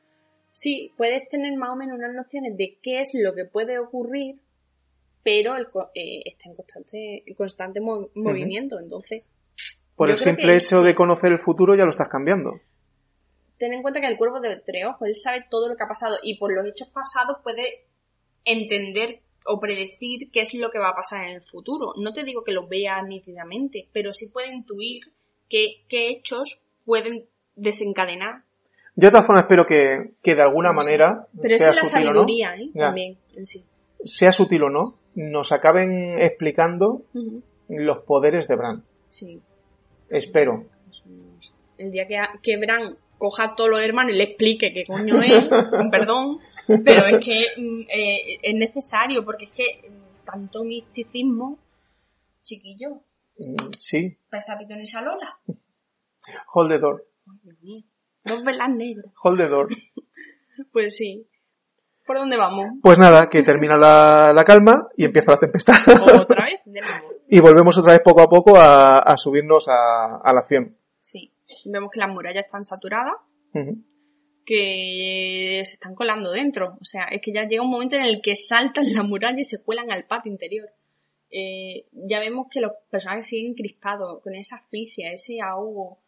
[0.51, 4.35] sí, puedes tener más o menos unas nociones de qué es lo que puede ocurrir,
[5.23, 8.77] pero el eh, está en constante, en constante mo- movimiento.
[8.79, 9.23] Entonces,
[9.95, 10.85] Por el simple hecho sí.
[10.85, 12.59] de conocer el futuro ya lo estás cambiando.
[13.58, 15.88] Ten en cuenta que el cuerpo de tres ojos, él sabe todo lo que ha
[15.88, 17.86] pasado y por los hechos pasados puede
[18.44, 21.94] entender o predecir qué es lo que va a pasar en el futuro.
[21.98, 25.04] No te digo que lo vea nítidamente, pero sí puede intuir
[25.50, 28.44] qué, qué hechos pueden desencadenar.
[28.96, 31.84] Yo de todas formas espero que, que de alguna manera, Pero sea esa es la
[31.84, 32.70] sutil o no, sabiduría, ¿eh?
[32.74, 32.86] Ya.
[32.86, 33.63] También, en sí.
[34.06, 37.04] sea sutil o no, nos acaben explicando
[37.68, 38.84] los poderes de Bran.
[39.08, 39.41] Sí.
[40.10, 40.65] Espero.
[41.78, 45.21] El día que, que Bran coja a todos los hermanos y le explique qué coño
[45.21, 46.39] es, con perdón,
[46.84, 51.58] pero es que mm, eh, es necesario, porque es que mm, tanto misticismo,
[52.43, 53.01] chiquillo,
[53.38, 55.38] Mm, Sí, parece Pitón y Salola.
[56.54, 57.06] hold the door.
[58.23, 59.12] Dos velas negras.
[59.23, 59.67] Hold the door.
[60.71, 61.28] Pues sí.
[62.06, 62.67] ¿Por dónde vamos?
[62.82, 65.75] Pues nada, que termina la, la calma y empieza la tempestad.
[66.21, 67.10] Otra vez, de nuevo.
[67.28, 70.78] y volvemos otra vez poco a poco a, a subirnos a, a la 100.
[71.65, 73.13] Vemos que las murallas están saturadas,
[74.45, 76.77] que se están colando dentro.
[76.81, 79.43] O sea, es que ya llega un momento en el que saltan la muralla y
[79.43, 80.69] se cuelan al patio interior.
[81.31, 85.99] Eh, ya vemos que los personajes siguen crispados, con esa asfixia, ese ahogo.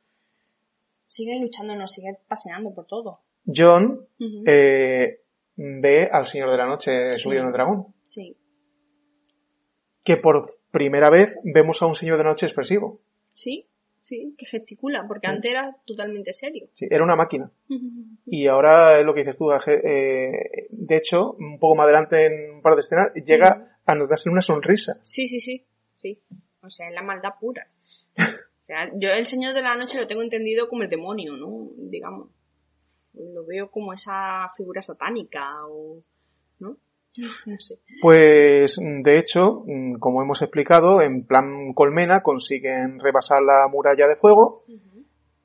[1.08, 3.22] Siguen luchando, nos siguen paseando por todo.
[3.54, 4.06] John
[4.46, 5.22] eh,
[5.56, 7.20] ve al Señor de la Noche Sí.
[7.20, 7.88] subido en el dragón.
[8.04, 8.36] Sí,
[10.04, 13.00] Que por primera vez vemos a un Señor de la Noche expresivo.
[13.32, 13.66] sí,
[14.08, 15.34] sí, que gesticula, porque Sí.
[15.34, 16.68] antes era totalmente serio.
[16.74, 17.52] Sí, era una máquina.
[18.30, 19.50] Y ahora es lo que dices tú.
[19.52, 24.30] Eh, de hecho, un poco más adelante en un par de escenas, llega a notarse
[24.30, 24.98] una sonrisa.
[25.02, 25.66] Sí, sí, sí,
[25.98, 26.20] sí.
[26.62, 27.68] O sea, es la maldad pura.
[28.18, 31.70] O sea, yo el Señor de la Noche lo tengo entendido como el demonio, ¿no?
[31.78, 32.30] Digamos.
[33.14, 36.04] Lo veo como esa figura satánica o...
[37.18, 37.28] ¿no?
[37.46, 37.76] No sé.
[38.02, 44.16] Pues, de hecho, mm, como hemos explicado, en plan colmena consiguen rebasar la muralla de
[44.16, 44.64] fuego,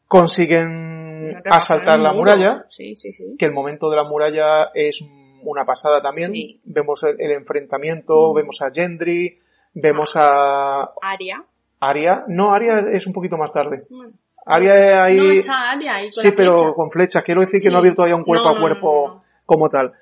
[0.09, 3.37] consiguen asaltar la muralla, Sí, sí, sí.
[3.39, 5.01] que el momento de la muralla es
[5.43, 6.33] una pasada también.
[6.65, 9.39] Vemos el, el enfrentamiento, vemos a Gendry,
[9.75, 11.45] vemos a Aria.
[11.81, 12.25] Arya.
[12.29, 13.85] No, Arya es un poquito más tarde.
[13.91, 14.13] Bueno,
[14.47, 15.17] Arya ahí...
[15.17, 16.73] No está Aria ahí con sí, pero flecha.
[16.75, 17.23] con flechas.
[17.25, 19.93] Quiero decir que no ha habido todavía un cuerpo No, a cuerpo como tal.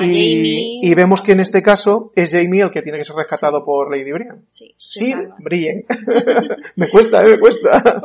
[0.00, 3.90] Y, vemos que en este caso es Jamie el que tiene que ser rescatado por
[3.90, 4.42] Lady Brienne.
[4.46, 5.14] Sí, Sí,
[6.76, 8.00] me cuesta, eh, me cuesta.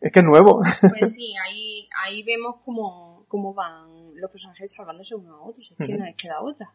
[0.00, 0.60] Es que es nuevo.
[0.98, 5.70] Pues sí, ahí, ahí vemos cómo, cómo van los personajes salvándose unos a otros.
[5.72, 5.98] Es que Ujú.
[5.98, 6.70] no les queda otra.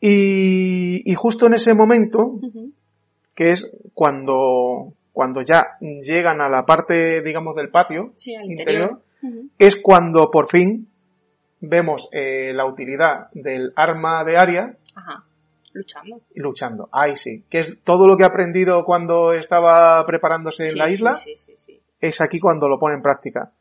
[0.00, 2.38] Y, y justo en ese momento,
[3.34, 9.02] que es cuando, cuando ya llegan a la parte, digamos, del patio Sí, interior,
[9.58, 10.88] es cuando por fin
[11.60, 15.24] vemos eh, la utilidad del arma de Arya Ajá.
[15.72, 16.20] luchando.
[16.34, 16.88] luchando.
[16.92, 17.44] Ahí sí.
[17.50, 21.36] Que es todo lo que ha aprendido cuando estaba preparándose en la sí, isla, Sí,
[21.36, 21.80] sí, sí.
[22.00, 23.52] es aquí cuando lo pone en práctica.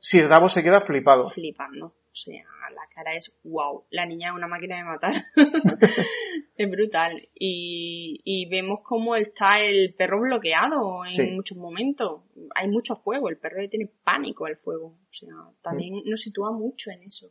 [0.00, 1.28] Sir Davos se queda flipado.
[1.30, 1.86] Flipando.
[1.86, 2.44] O sea,
[2.74, 3.84] la cara es wow.
[3.90, 5.12] La niña es una máquina de matar.
[6.56, 7.28] es brutal.
[7.34, 11.30] Y, y vemos cómo está el perro bloqueado en Sí.
[11.32, 12.20] muchos momentos.
[12.54, 13.28] Hay mucho fuego.
[13.28, 14.86] El perro le tiene pánico al fuego.
[14.86, 15.28] O sea,
[15.62, 17.28] también nos sitúa mucho en eso.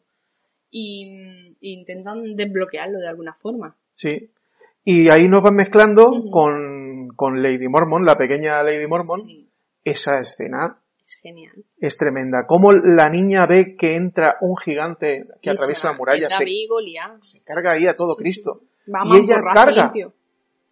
[0.71, 3.75] Y, y intentan desbloquearlo de alguna forma.
[3.95, 4.31] Sí.
[4.83, 9.19] Y ahí nos van mezclando con, con Lady Mormon, la pequeña Lady Mormon.
[9.19, 9.49] Sí,
[9.83, 11.53] Esa escena es genial.
[11.79, 12.45] es tremenda.
[12.47, 17.87] Cómo la niña ve que entra un gigante que atraviesa la muralla, se, carga ahí
[17.87, 18.59] a todo Sí, Cristo.
[18.61, 18.67] sí.
[18.87, 19.83] Vamos Y ella carga.
[19.83, 20.13] limpio.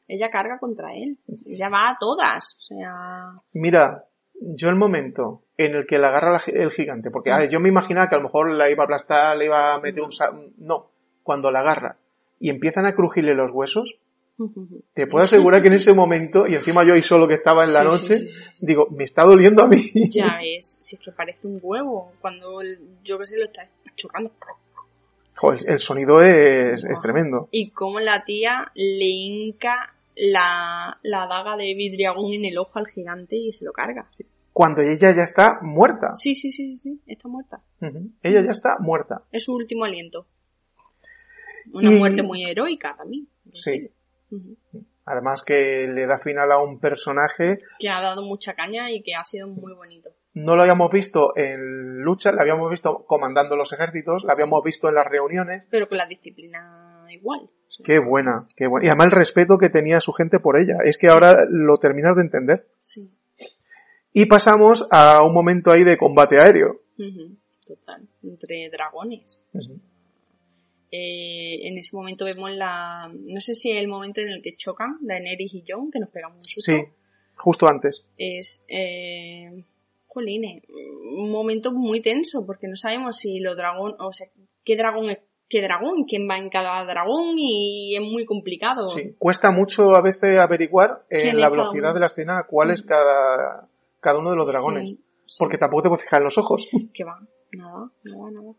[0.07, 1.17] Ella carga contra él.
[1.45, 2.55] Ella va a todas.
[2.57, 4.03] O sea, Mira,
[4.41, 8.15] yo el momento en el que la agarra el gigante, porque yo me imaginaba que
[8.15, 10.09] a lo mejor la iba a aplastar, le iba a meter un...
[10.57, 10.87] No,
[11.23, 11.97] cuando la agarra
[12.39, 13.95] y empiezan a crujirle los huesos,
[14.95, 17.73] te puedo asegurar que en ese momento, y encima yo ahí solo que estaba en
[17.73, 19.83] la Sí, noche, sí, sí, digo, me está doliendo a mí.
[20.09, 22.11] ya ves, si es que parece un huevo.
[22.19, 24.31] Cuando el- yo que sé lo está chocando.
[25.35, 27.47] Joder, el sonido es, es tremendo.
[27.51, 32.87] Y como la tía le hinca la, la daga de vidriagón en el ojo al
[32.87, 34.09] gigante y se lo carga.
[34.53, 36.13] Cuando ella ya está muerta.
[36.13, 37.61] Sí, sí, sí, sí, sí, está muerta.
[38.21, 39.23] Ella ya está muerta.
[39.31, 40.25] Es su último aliento.
[41.73, 43.27] Una Y- muerte muy heroica también.
[43.53, 43.89] Sí.
[45.05, 49.15] Además que le da final a un personaje Que ha dado mucha caña y que
[49.15, 50.09] ha sido muy bonito.
[50.33, 54.87] no lo habíamos visto en lucha, la habíamos visto comandando los ejércitos, la habíamos visto
[54.89, 55.63] en las reuniones.
[55.69, 57.49] Pero con la disciplina igual.
[57.83, 58.85] Qué buena, qué buena.
[58.85, 60.77] Y además el respeto que tenía su gente por ella.
[60.83, 62.67] Es que ahora lo terminas de entender.
[62.81, 63.09] Sí.
[64.13, 66.81] Y pasamos a un momento ahí de combate aéreo.
[67.65, 68.07] Total.
[68.23, 69.41] Entre dragones.
[70.91, 73.09] Eh, en ese momento vemos la...
[73.13, 76.09] No sé si es el momento en el que chocan Daenerys y Jon, que nos
[76.09, 76.71] pegamos un susto.
[76.73, 76.81] Sí,
[77.35, 78.03] justo antes.
[78.17, 78.65] Es...
[78.67, 79.63] Eh,
[80.07, 83.95] jolines, un momento muy tenso, porque no sabemos si los dragón...
[83.99, 84.27] O sea,
[84.65, 85.19] qué dragón es
[85.51, 88.89] qué dragón, quién va en cada dragón y es muy complicado.
[88.89, 89.13] Sí.
[89.19, 93.67] Cuesta mucho a veces averiguar ¿Quién en la velocidad de la escena cuál es cada,
[93.99, 94.83] cada uno de los dragones.
[94.83, 95.35] Sí, sí.
[95.37, 96.67] Porque tampoco te puedes fijar en los ojos.
[96.93, 97.19] Que va,
[97.51, 98.53] nada, nada, nada.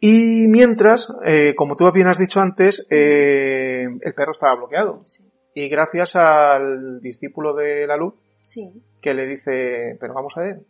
[0.00, 5.02] Y mientras, eh, como tú bien has dicho antes, eh, el perro estaba bloqueado.
[5.06, 5.24] Sí.
[5.54, 8.14] Y gracias al discípulo de la luz
[9.00, 10.60] que le dice, pero vamos a ver.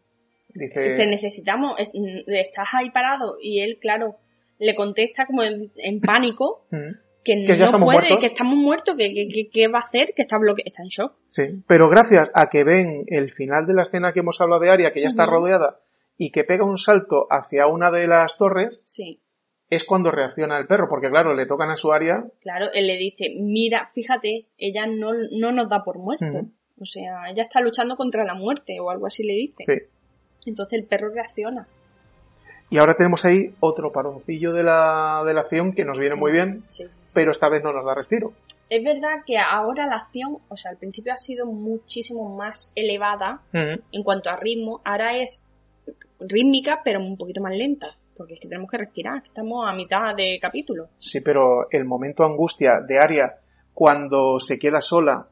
[0.55, 4.17] Dice, te necesitamos, mm, estás ahí parado y él, claro,
[4.59, 6.93] le contesta como en, en pánico "Mm,
[7.25, 8.19] que, no puede, muertos".
[8.21, 11.13] que estamos muertos, que, que, va a hacer, que está bloqueado, está en shock.
[11.31, 11.43] sí.
[11.67, 14.93] Pero gracias a que ven el final de la escena que hemos hablado de Aria,
[14.93, 15.81] que ya está rodeada,
[16.17, 19.21] y que pega un salto hacia una de las torres, Sí,
[19.69, 22.25] es cuando reacciona el perro, porque claro, le tocan a su Aria.
[22.41, 26.47] claro, él le dice, mira, fíjate, ella no, no nos da por muerto.
[26.79, 29.65] O sea, ella está luchando contra la muerte o algo así le dice.
[29.67, 30.49] Sí.
[30.49, 31.67] Entonces el perro reacciona.
[32.69, 36.21] Y ahora tenemos ahí otro paroncillo de la, de la acción que nos viene Sí.
[36.21, 37.13] muy bien, Sí, sí, sí.
[37.15, 38.33] pero esta vez no nos da respiro.
[38.69, 43.41] Es verdad que ahora la acción, o sea, al principio ha sido muchísimo más elevada
[43.53, 45.41] en cuanto a ritmo, ahora es
[46.19, 50.17] rítmica, pero un poquito más lenta, porque es que tenemos que respirar, estamos a mitad
[50.17, 50.89] de capítulo.
[50.99, 53.37] Sí, pero el momento angustia de Aria
[53.73, 55.29] cuando se queda sola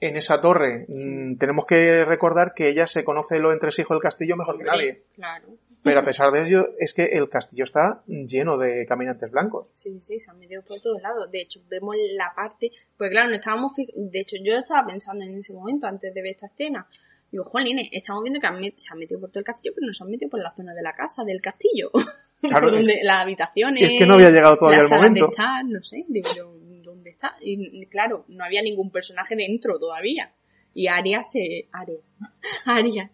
[0.00, 4.34] en esa torre, mm, tenemos que recordar que ella se conoce lo entresijo del castillo
[4.36, 5.02] mejor que nadie.
[5.14, 5.46] Claro.
[5.82, 9.66] Pero a pesar de ello, es que el castillo está lleno de caminantes blancos.
[9.72, 11.30] Sí, sí, se han metido por todos lados.
[11.30, 15.24] De hecho, vemos la parte, pues claro, no estábamos, fi- de hecho, yo estaba pensando
[15.24, 16.86] en ese momento, antes de ver esta escena,
[17.30, 19.86] digo, jolines, estamos viendo que han met- se han metido por todo el castillo, pero
[19.88, 21.90] no se han metido por la zona de la casa, del castillo.
[22.42, 23.82] Claro, por es- donde, las habitaciones.
[23.84, 25.30] es que no había llegado todavía el momento.
[25.30, 26.52] estar, no sé, digo yo,
[26.82, 27.36] ¿dónde está?
[27.40, 30.32] Y claro, no había ningún personaje dentro todavía.
[30.74, 31.98] Y Aria se, Aria,
[32.64, 33.10] Aria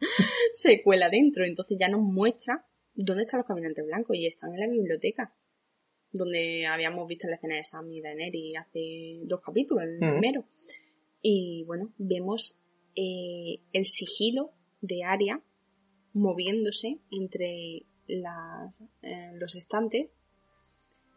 [0.53, 4.61] se cuela dentro, entonces ya nos muestra dónde están los caminantes blancos y están en
[4.61, 5.33] la biblioteca
[6.13, 10.13] donde habíamos visto la escena de Sam y Daenerys hace dos capítulos, el Ujú.
[10.13, 10.45] primero.
[11.21, 12.57] Y bueno, vemos
[12.97, 15.41] eh, el sigilo de Aria
[16.15, 20.11] moviéndose entre las, eh, los estantes.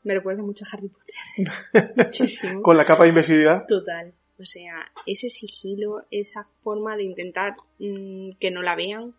[0.04, 1.16] Me recuerda mucho a Harry Potter.
[1.96, 2.62] Muchísimo.
[2.62, 3.66] Con la capa de invisibilidad.
[3.68, 4.14] Total.
[4.40, 9.14] O sea, ese sigilo, esa forma de intentar mm, que no la vean.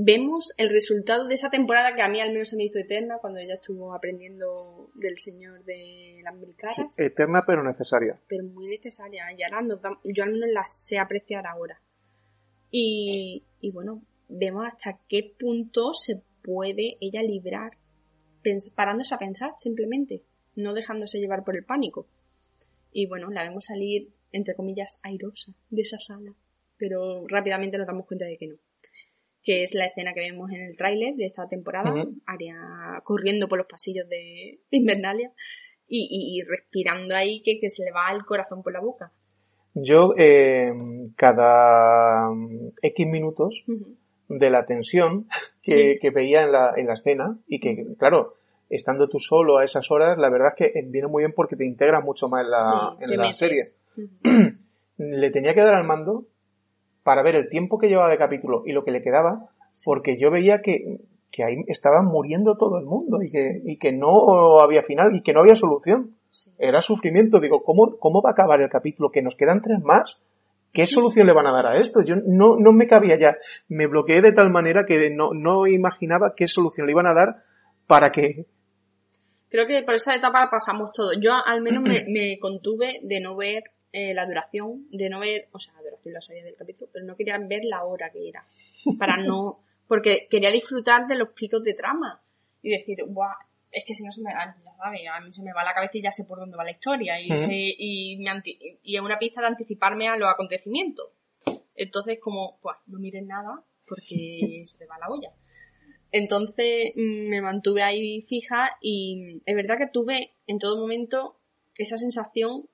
[0.00, 3.18] Vemos el resultado de esa temporada que a mí al menos se me hizo eterna
[3.20, 8.16] cuando ella estuvo aprendiendo del señor de las mil caras, Eterna pero necesaria.
[8.28, 9.24] pero muy necesaria.
[9.36, 11.80] Y ahora nos da- yo al menos la sé apreciar ahora.
[12.70, 17.72] Y, y bueno, vemos hasta qué punto se puede ella librar
[18.76, 20.22] parándose a pensar simplemente.
[20.54, 22.06] no dejándose llevar por el pánico.
[22.92, 26.34] Y bueno, la vemos salir, entre comillas, airosa de esa sala,
[26.76, 28.56] pero rápidamente nos damos cuenta de que no.
[29.42, 31.94] Que es la escena que vemos en el tráiler de esta temporada,
[32.26, 35.32] Aria corriendo por los pasillos de Invernalia
[35.90, 39.12] y, respirando ahí que, se le va el corazón por la boca.
[39.74, 40.72] Yo, eh,
[41.16, 42.30] cada
[42.82, 43.64] X minutos
[44.28, 45.28] de la tensión
[45.62, 48.34] que, veía en la, en la escena, y que, claro,
[48.70, 51.66] estando tú solo a esas horas, la verdad es que viene muy bien porque te
[51.66, 52.44] integra mucho más
[53.00, 53.62] en la, serie.
[54.98, 56.26] le tenía que dar al mando
[57.02, 59.48] para ver el tiempo que llevaba de capítulo y lo que le quedaba,
[59.84, 60.98] porque yo veía que,
[61.30, 65.22] que ahí estaba muriendo todo el mundo y que, y que no había final y
[65.22, 66.14] que no había solución.
[66.58, 67.40] Era sufrimiento.
[67.40, 69.10] Digo, ¿cómo, ¿cómo va a acabar el capítulo?
[69.10, 70.18] Que nos quedan tres más.
[70.72, 72.02] ¿Qué solución le van a dar a esto?
[72.02, 73.38] Yo no, no me cabía ya.
[73.68, 77.36] Me bloqueé de tal manera que no, no imaginaba qué solución le iban a dar
[77.86, 78.44] para que,
[79.50, 81.12] Creo que por esa etapa pasamos todo.
[81.18, 85.58] Yo al menos me, contuve de no ver eh, la duración, de no ver, o
[85.58, 88.46] sea, la duración la sabía del capítulo, pero no quería ver la hora que era.
[88.98, 92.20] Para no, porque quería disfrutar de los picos de trama
[92.62, 93.34] y decir, guau,
[93.70, 94.54] es que si no se me va,
[95.02, 96.70] ya a mí se me va la cabeza y ya sé por dónde va la
[96.70, 97.28] historia y,
[97.78, 98.42] y, me
[98.82, 101.08] y es una pista de anticiparme a los acontecimientos.
[101.74, 105.32] Entonces, como, pues, no miren nada porque se te va la olla.
[106.12, 111.36] Entonces mm, me mantuve ahí fija y es verdad que tuve en todo momento
[111.76, 112.68] esa sensación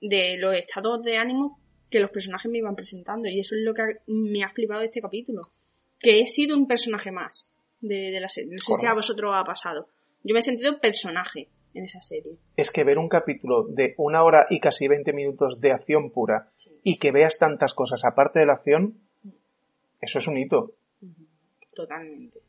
[0.00, 1.58] de los estados de ánimo
[1.90, 4.86] que los personajes me iban presentando y eso es lo que me ha flipado de
[4.86, 5.42] este capítulo.
[6.00, 8.52] Que he sido un personaje más de, la serie.
[8.52, 9.86] No sé si a vosotros ha pasado.
[10.24, 12.38] Yo me he sentido personaje en esa serie.
[12.56, 16.50] Es que ver un capítulo de una hora y casi 20 minutos de acción pura
[16.82, 18.98] y que veas tantas cosas aparte de la acción,
[20.00, 20.74] eso es un hito.
[21.74, 22.40] Totalmente.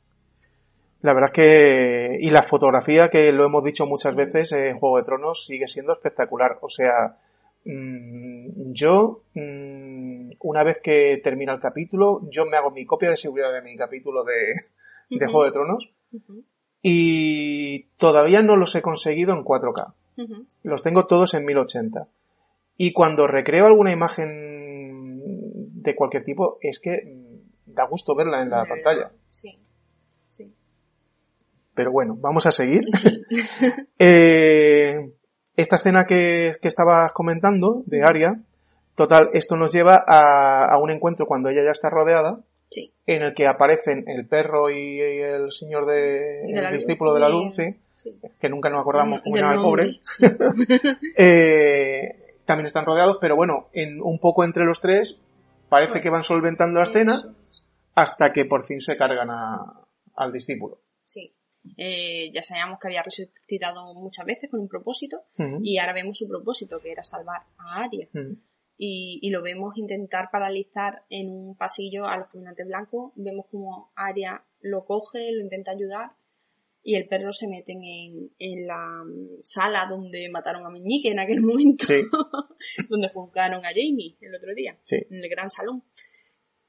[1.03, 4.97] La verdad es que, y la fotografía, que lo hemos dicho muchas veces en Juego
[4.97, 6.59] de Tronos, sigue siendo espectacular.
[6.61, 7.17] O sea,
[7.65, 13.17] mm, yo, mm, una vez que termina el capítulo, yo me hago mi copia de
[13.17, 15.89] seguridad de mi capítulo de, Juego de Tronos.
[16.81, 19.93] Y todavía no los he conseguido en 4K.
[20.63, 22.07] Los tengo todos en 1080.
[22.77, 25.19] Y cuando recreo alguna imagen
[25.83, 29.11] de cualquier tipo, es que mm, da gusto verla en la pantalla.
[29.29, 29.59] Sí.
[31.75, 32.81] Pero bueno, vamos a seguir.
[33.99, 35.11] eh,
[35.55, 38.39] esta escena que, que, estabas comentando, de Aria,
[38.95, 42.93] total, esto nos lleva a, a un encuentro cuando ella ya está rodeada, sí.
[43.05, 47.55] en el que aparecen el perro y, el señor de, el discípulo de la luz,
[47.55, 47.75] sí,
[48.39, 49.99] que nunca nos acordamos cómo se llama el pobre.
[51.17, 55.17] eh, también están rodeados, pero bueno, en, un poco entre los tres,
[55.69, 57.13] parece que van solventando la escena
[57.95, 59.81] hasta que por fin se cargan a,
[60.15, 60.79] al discípulo.
[61.03, 61.33] Sí.
[61.77, 65.23] Eh, ya sabíamos que había resucitado muchas veces con un propósito
[65.61, 68.07] y ahora vemos su propósito, que era salvar a Aria.
[68.77, 73.13] y, lo vemos intentar paralizar en un pasillo a los caminantes blancos.
[73.15, 76.11] Vemos como Aria lo coge, lo intenta ayudar
[76.83, 79.03] y el perro se mete en, en la
[79.39, 81.85] sala donde mataron a Meñique en aquel momento,
[82.89, 85.83] donde juzgaron a Jamie el otro día, en el gran salón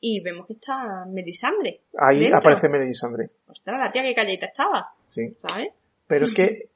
[0.06, 1.80] y vemos que está Melisandre.
[1.96, 3.30] Ahí aparece Melisandre.
[3.48, 4.92] Ostras, la tía que calladita estaba.
[5.08, 5.34] Sí.
[5.48, 5.72] ¿Sabes?
[6.06, 6.68] Pero es que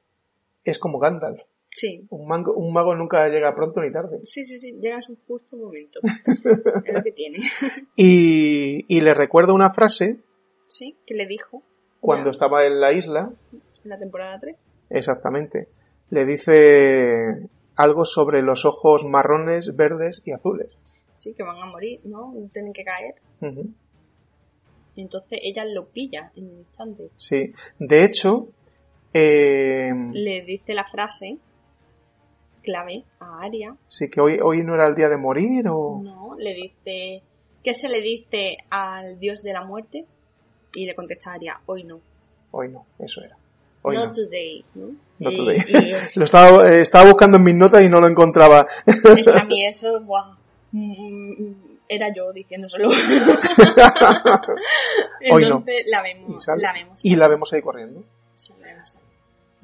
[0.64, 1.43] es como Gandalf.
[1.70, 2.07] Sí.
[2.09, 4.20] Un, mago, un mago nunca llega pronto ni tarde.
[4.24, 6.01] Sí, sí, sí, llega en su justo momento.
[6.03, 7.41] es lo que tiene.
[7.97, 10.20] y, y le recuerdo una frase.
[10.66, 11.62] Sí, que le dijo.
[12.01, 13.31] Cuando estaba en la isla.
[13.85, 14.57] En la temporada 3.
[14.89, 15.68] Exactamente.
[16.09, 20.79] Le dice algo sobre los ojos marrones, verdes y azules
[21.19, 22.33] sí, que van a morir, ¿no?
[22.53, 23.16] Tienen que caer.
[24.95, 27.11] Y entonces ella lo pilla en un instante.
[27.16, 28.49] Sí, de hecho...
[29.12, 29.93] Eh...
[30.12, 31.39] Le dice la frase
[32.62, 33.77] clave a Aria.
[33.89, 36.01] Sí, que hoy, hoy no era el día de morir o...
[36.03, 37.23] No, le dice...
[37.62, 40.05] ¿Qué se le dice al dios de la muerte?
[40.75, 42.01] Y le contesta a Aria, hoy no.
[42.51, 43.37] Hoy no, eso era.
[43.83, 44.97] Hoy no, today, ¿no?
[45.19, 45.59] Not today.
[46.16, 48.66] lo estaba, estaba buscando en mis notas y no lo encontraba.
[48.87, 50.38] Es que a mí eso, wow,
[50.73, 52.91] era yo diciéndoselo.
[55.21, 57.05] Entonces la, vemos, la vemos.
[57.05, 58.05] Y la vemos ahí corriendo.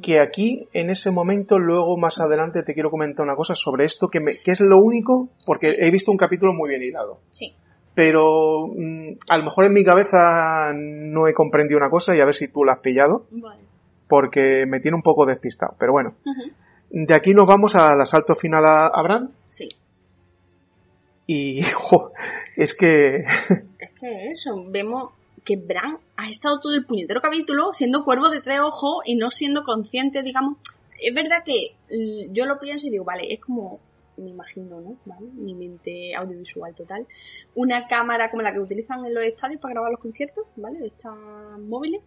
[0.02, 4.08] Que aquí, en ese momento, luego más adelante te quiero comentar una cosa sobre esto,
[4.08, 7.20] que, me, que es lo único, porque he visto un capítulo muy bien hilado.
[7.30, 7.54] Sí.
[7.94, 12.24] Pero mm, a lo mejor en mi cabeza no he comprendido una cosa y a
[12.24, 13.26] ver si tú la has pillado.
[14.08, 15.76] Porque me tiene un poco despistado.
[15.78, 16.14] Pero bueno.
[16.90, 19.30] De aquí nos vamos al asalto final a Abraham.
[21.26, 21.60] Y
[22.56, 23.24] es que...
[23.78, 25.10] Es que eso, vemos
[25.44, 29.30] que Bran ha estado todo el puñetero capítulo siendo cuervo de tres ojos y no
[29.30, 30.58] siendo consciente, digamos,
[31.00, 33.78] es verdad que mm, yo lo pienso y digo, vale, es como,
[34.16, 34.96] me imagino, ¿no?
[35.04, 35.26] ¿Vale?
[35.34, 37.06] Mi mente audiovisual total.
[37.54, 40.78] Una cámara como la que utilizan en los estadios para grabar los conciertos, ¿vale?
[40.78, 41.14] De estas
[41.58, 42.00] móviles.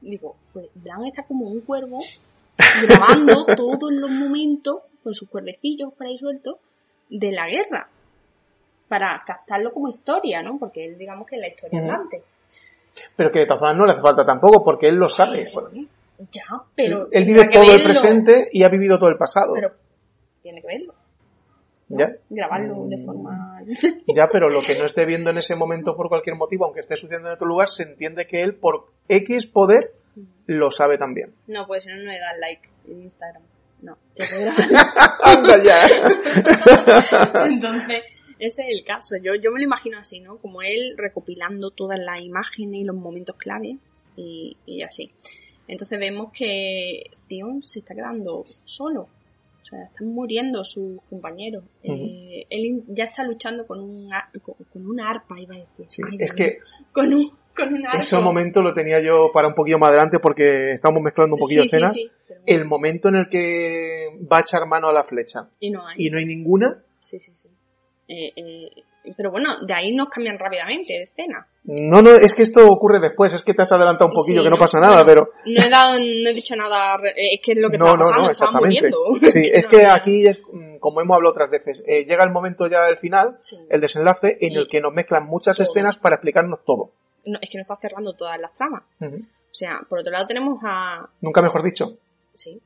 [0.00, 1.98] Digo, pues Brown está como un cuervo
[2.56, 6.56] grabando todos los momentos con sus cuerdecillos por ahí sueltos
[7.10, 7.90] de la guerra
[8.88, 10.58] para captarlo como historia, ¿no?
[10.58, 11.88] Porque él, digamos que es la historia Ujú.
[11.90, 12.22] adelante.
[13.16, 15.46] Pero que de todas formas no le hace falta tampoco, porque él lo sabe.
[15.46, 15.88] Sí,
[16.30, 16.42] Ya,
[16.76, 17.08] pero.
[17.10, 19.52] él vive todo el presente y ha vivido todo el pasado.
[19.54, 19.72] Pero
[20.42, 20.94] tiene que verlo.
[21.88, 21.98] ¿no?
[21.98, 22.12] ¿Ya?
[22.30, 23.04] Grabarlo de Mm.
[23.06, 23.60] forma.
[24.14, 26.96] Ya, pero lo que no esté viendo en ese momento por cualquier motivo, aunque esté
[26.96, 29.92] sucediendo en otro lugar, se entiende que él, por X poder,
[30.46, 31.34] lo sabe también.
[31.48, 33.42] no, pues si no, no le das like en Instagram.
[33.82, 35.18] No, te puedo grabar.
[35.24, 37.44] ¡Anda ya!
[37.46, 38.02] Entonces,
[38.38, 39.16] ese es el caso.
[39.16, 40.38] Yo, yo me lo imagino así, ¿no?
[40.38, 43.78] Como él recopilando todas las imágenes y los momentos clave
[44.16, 45.10] y, y así.
[45.68, 49.02] Entonces vemos que Theon se está quedando solo.
[49.62, 51.64] O sea, están muriendo sus compañeros.
[51.82, 54.10] Eh, él ya está luchando con, un,
[54.42, 55.86] con, con una arpa, iba a decir.
[55.88, 56.58] Sí, Ay, es que.
[56.92, 57.98] Con un, con un arco.
[57.98, 61.62] ese momento lo tenía yo para un poquillo más adelante porque estamos mezclando un poquillo
[61.62, 61.94] Sí, escenas.
[61.94, 62.10] sí,
[62.44, 65.94] El momento en el que va a echar mano a la flecha Y no hay.
[65.98, 67.48] y no hay ninguna, Sí, sí, sí.
[68.08, 68.70] Eh, eh,
[69.16, 71.46] pero bueno, de ahí nos cambian rápidamente de escena.
[71.64, 74.44] no, no, es que esto ocurre después, es que te has adelantado un poquillo, Sí,
[74.44, 74.60] que no ¿no?
[74.60, 77.58] pasa nada, Bueno, pero No he, dado, no he dicho nada, eh, es que es
[77.60, 78.90] lo que no, estaba no, pasando, no, estaba exactamente.
[78.90, 79.30] muriendo.
[79.30, 82.66] Sí, es que aquí es, mm, como hemos hablado otras veces, eh, llega el momento
[82.66, 83.58] ya del final, Sí.
[83.68, 85.64] el desenlace, en Y el que nos mezclan muchas todo.
[85.64, 86.90] escenas para explicarnos todo.
[87.26, 88.82] No, es que no está cerrando todas las tramas.
[89.00, 91.08] O sea, por otro lado tenemos a...
[91.20, 91.96] Nunca mejor dicho.
[92.34, 92.60] Sí,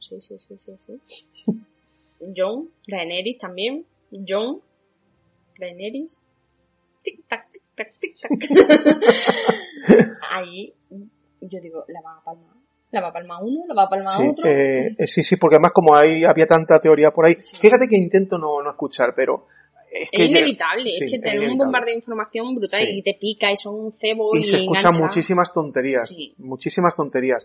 [0.00, 0.72] sí, sí, sí, sí.
[0.86, 1.52] sí.
[2.36, 3.84] John, Daenerys también.
[4.26, 4.60] John,
[5.58, 6.20] Daenerys.
[7.02, 8.30] Tic tac, tic tac, tic tac.
[10.30, 10.72] Ahí,
[11.40, 12.54] yo digo, la va a palmar.
[12.90, 14.46] La va a palmar uno, la va a palmar Sí, otro.
[14.48, 17.56] eh, eh, sí, sí, porque además como ahí había tanta teoría por ahí, Sí.
[17.56, 19.48] fíjate que intento no, no escuchar, pero
[19.90, 22.82] es que Es ya- inevitable, sí, es que es tener un bombardeo de información brutal
[22.86, 22.98] Sí.
[22.98, 25.02] y te pica y son un cebo y, y se escuchan engancha.
[25.06, 26.34] muchísimas tonterías, Sí.
[26.38, 27.44] muchísimas tonterías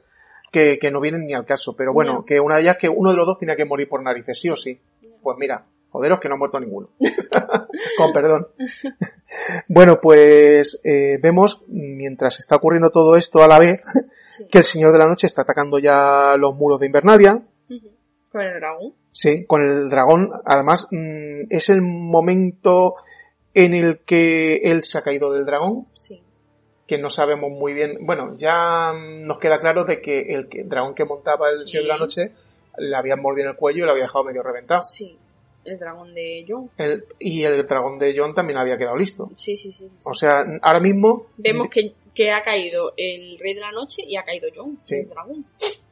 [0.52, 2.26] que, que no vienen ni al caso, pero bueno, No.
[2.26, 4.50] que una de ellas que uno de los dos tenía que morir por narices, sí,
[4.50, 4.80] o sí.
[5.24, 6.90] Pues mira, joderos que no ha muerto ninguno.
[7.98, 8.48] Con perdón.
[9.68, 13.82] bueno, pues eh, vemos, mientras está ocurriendo todo esto a la vez,
[14.28, 14.48] Sí.
[14.52, 17.42] que el Señor de la Noche está atacando ya los muros de Invernalia.
[18.32, 18.94] Con el dragón.
[19.12, 20.30] Sí, con el dragón.
[20.46, 22.94] Además, mm, es el momento
[23.56, 26.22] en el que él se ha caído del dragón, Sí.
[26.86, 28.06] que no sabemos muy bien.
[28.06, 31.64] Bueno, ya nos queda claro de que el, que- dragón que montaba el Sí.
[31.70, 32.32] Señor de la Noche
[32.78, 34.84] le habían mordido en el cuello y lo había dejado medio reventado.
[34.84, 35.18] Sí.
[35.70, 36.70] El dragón de John.
[36.78, 39.30] El- y el dragón de John también había quedado listo.
[39.36, 39.86] Sí, sí, sí.
[39.88, 40.06] sí.
[40.06, 44.16] O sea, ahora mismo Vemos que, que ha caído el rey de la noche y
[44.18, 44.96] ha caído John, Sí.
[44.96, 45.46] el dragón.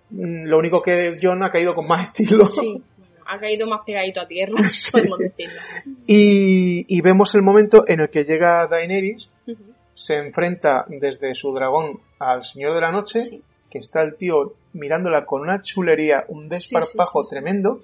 [0.09, 2.45] mm, lo único que John ha caído con más estilo.
[2.45, 2.81] Sí.
[2.97, 4.91] Bueno, ha caído más pegadito a tierra, Sí.
[4.91, 5.61] podemos decirlo.
[6.07, 9.29] Y, y vemos el momento en el que llega Daenerys,
[9.93, 13.41] se enfrenta desde su dragón al Señor de la Noche.
[13.69, 17.81] Que está el tío mirándola con una chulería, un desparpajo tremendo,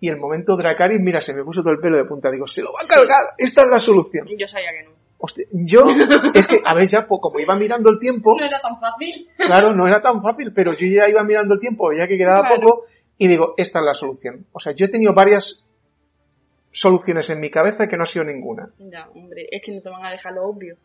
[0.00, 2.62] y el momento Dracaris, mira, se me puso todo el pelo de punta, digo, se
[2.62, 2.94] lo va a Sí.
[2.94, 4.26] cargar, esta es la solución.
[4.38, 4.90] Yo sabía que no.
[5.22, 5.84] Hostia, yo,
[6.34, 9.28] es que, a ver, ya, pues, como iba mirando el tiempo, No era tan fácil.
[9.36, 12.48] claro, no era tan fácil, pero yo ya iba mirando el tiempo, ya que quedaba
[12.48, 12.60] Claro.
[12.62, 12.84] poco,
[13.18, 14.46] y digo, esta es la solución.
[14.52, 15.66] O sea, yo he tenido varias
[16.72, 18.70] soluciones en mi cabeza que no ha sido ninguna.
[18.78, 20.76] Ya, hombre, es que no te van a dejar lo obvio.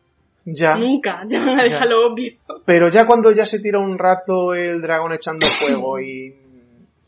[0.44, 0.76] Ya.
[0.76, 1.94] Nunca te van a dejar Ya.
[1.94, 2.32] lo obvio.
[2.64, 6.34] Pero ya cuando ya se tira un rato el dragón echando fuego y,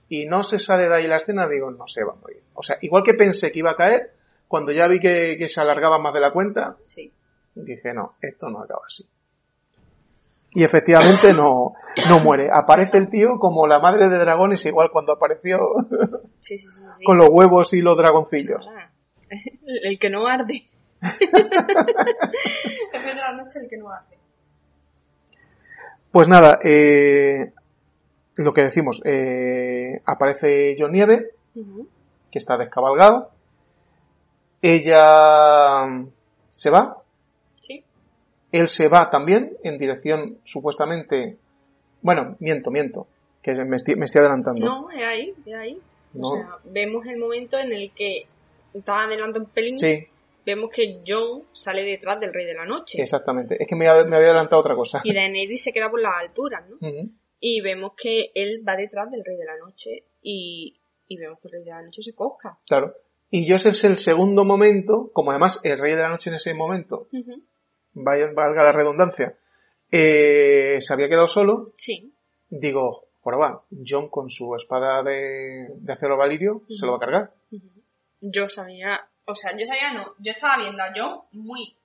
[0.09, 2.43] y no se sale de ahí la escena, digo, no se va a morir.
[2.55, 4.13] O sea, igual que pensé que iba a caer,
[4.49, 7.13] cuando ya vi que, que se alargaba más de la cuenta, Sí.
[7.55, 9.07] dije, no, esto no acaba así.
[10.53, 11.75] Y efectivamente no,
[12.09, 12.49] no muere.
[12.51, 15.59] Aparece el tío como la madre de dragones, igual cuando apareció
[16.41, 18.67] Sí, sí, con los huevos y los dragoncillos.
[18.67, 18.89] Ah,
[19.85, 20.71] El, que no arde.
[21.03, 21.11] el
[23.03, 24.17] rey de la noche, el que no arde.
[26.11, 27.53] Pues nada, eh,
[28.39, 31.31] lo que decimos, eh, aparece John Nieve,
[32.31, 33.31] que está descabalgado.
[34.63, 36.09] Ella mm,
[36.55, 37.03] se va.
[37.61, 37.85] Sí.
[38.53, 41.37] Él se va también en dirección supuestamente.
[42.03, 43.07] Bueno, miento, miento.
[43.43, 44.67] Que me estoy, me estoy adelantando.
[44.67, 45.79] No, es ahí, es ahí.
[46.15, 46.29] No.
[46.29, 48.25] O sea, vemos el momento en el que
[48.75, 49.79] estaba adelante un pelín.
[49.79, 50.07] Sí,
[50.45, 53.03] Vemos que John sale detrás del rey de la noche.
[53.03, 53.57] exactamente.
[53.61, 55.03] Es que me, había- me había adelantado otra cosa.
[55.05, 56.77] Y Daenerys se queda por las alturas, ¿no?
[57.41, 61.49] Y vemos que él va detrás del rey de la noche y, y vemos que
[61.49, 62.59] el rey de la noche se cosca.
[62.67, 62.95] Claro.
[63.31, 66.37] Y yo ese es el segundo momento, como además el rey de la noche en
[66.37, 67.09] ese momento,
[67.93, 69.37] vaya, valga la redundancia,
[69.93, 72.13] eh, se había quedado solo, Sí.
[72.49, 77.01] digo, Ahora va, John con su espada de, de acero valirio se lo va a
[77.01, 77.35] cargar.
[78.23, 81.77] Yo sabía, o sea, yo sabía no, yo estaba viendo a John muy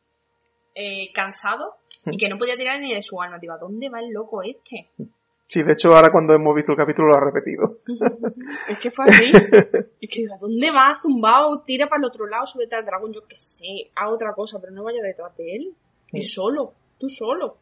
[0.73, 1.75] eh, cansado
[2.05, 3.39] y que no podía tirar ni de su alma.
[3.39, 4.89] Digo, ¿a dónde va el loco este?
[5.53, 7.77] Sí, de hecho ahora cuando hemos visto el capítulo lo ha repetido.
[8.69, 9.25] es que fue así.
[10.01, 10.97] es que digo, ¿a dónde va?
[10.99, 14.57] Zumbao, tira para el otro lado, súbete al dragón, yo qué sé, haga otra cosa,
[14.59, 15.73] pero no vaya detrás de él.
[16.11, 17.57] Y solo, tú solo.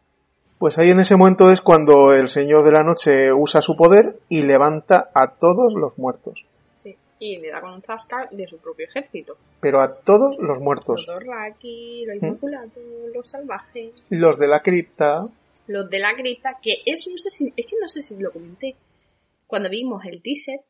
[0.58, 4.20] Pues ahí en ese momento es cuando el Señor de la Noche usa su poder
[4.30, 6.46] y levanta a todos los muertos.
[6.78, 9.36] Sí, y le da con un zasca de su propio ejército.
[9.60, 11.06] Pero a todos los muertos.
[11.06, 12.72] Los Dorraki, los Inmaculados,
[13.14, 14.02] los salvajes.
[14.10, 15.28] Los de la cripta.
[15.68, 18.32] Los de la cripta, que es, no sé si, es que no sé si lo
[18.32, 18.76] comenté.
[19.48, 20.62] Cuando vimos el teaser,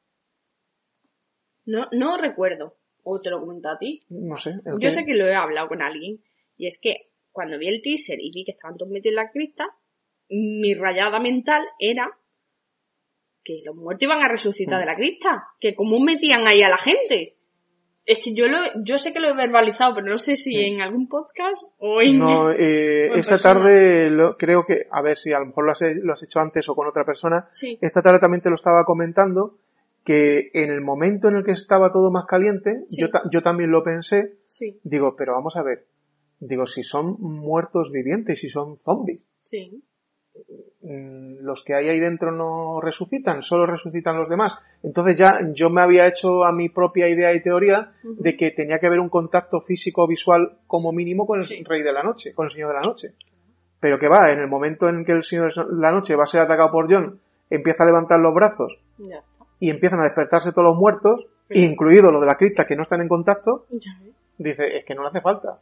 [1.65, 4.03] no, no recuerdo, o te lo comenté a ti.
[4.09, 4.55] No sé.
[4.79, 6.23] Yo sé que lo he hablado con alguien,
[6.57, 9.31] y es que cuando vi el teaser y vi que estaban todos metidos en la
[9.31, 9.65] cripta,
[10.29, 12.17] mi rayada mental era
[13.43, 16.77] que los muertos iban a resucitar de la cripta, que cómo metían ahí a la
[16.77, 17.37] gente.
[18.05, 20.81] Es que yo lo, yo sé que lo he verbalizado, pero no sé si en
[20.81, 22.17] algún podcast o en.
[22.17, 25.81] No, eh, esta tarde lo, creo que, a ver si a lo mejor lo has,
[25.81, 27.47] lo has hecho antes o con otra persona.
[27.51, 27.77] Sí.
[27.81, 29.59] Esta tarde también te lo estaba comentando
[30.03, 33.83] que en el momento en el que estaba todo más caliente, yo, yo también lo
[33.83, 34.39] pensé.
[34.83, 35.85] Digo, pero vamos a ver.
[36.39, 39.83] Digo, si son muertos vivientes, si son zombies, sí.
[40.81, 44.53] Mm, los que hay ahí dentro no resucitan, solo resucitan los demás.
[44.83, 48.79] Entonces ya yo me había hecho a mi propia idea y teoría de que tenía
[48.79, 51.63] que haber un contacto físico visual como mínimo con el Sí.
[51.63, 53.13] rey de la noche, con el señor de la noche.
[53.79, 56.27] Pero que va, en el momento en que el señor de la noche va a
[56.27, 57.19] ser atacado por John,
[57.49, 59.45] empieza a levantar los brazos Ya está.
[59.59, 61.65] y empiezan a despertarse todos los muertos, Sí.
[61.65, 63.91] incluidos los de la cripta que no están en contacto, Ya
[64.37, 65.59] dice, es que no le hace falta.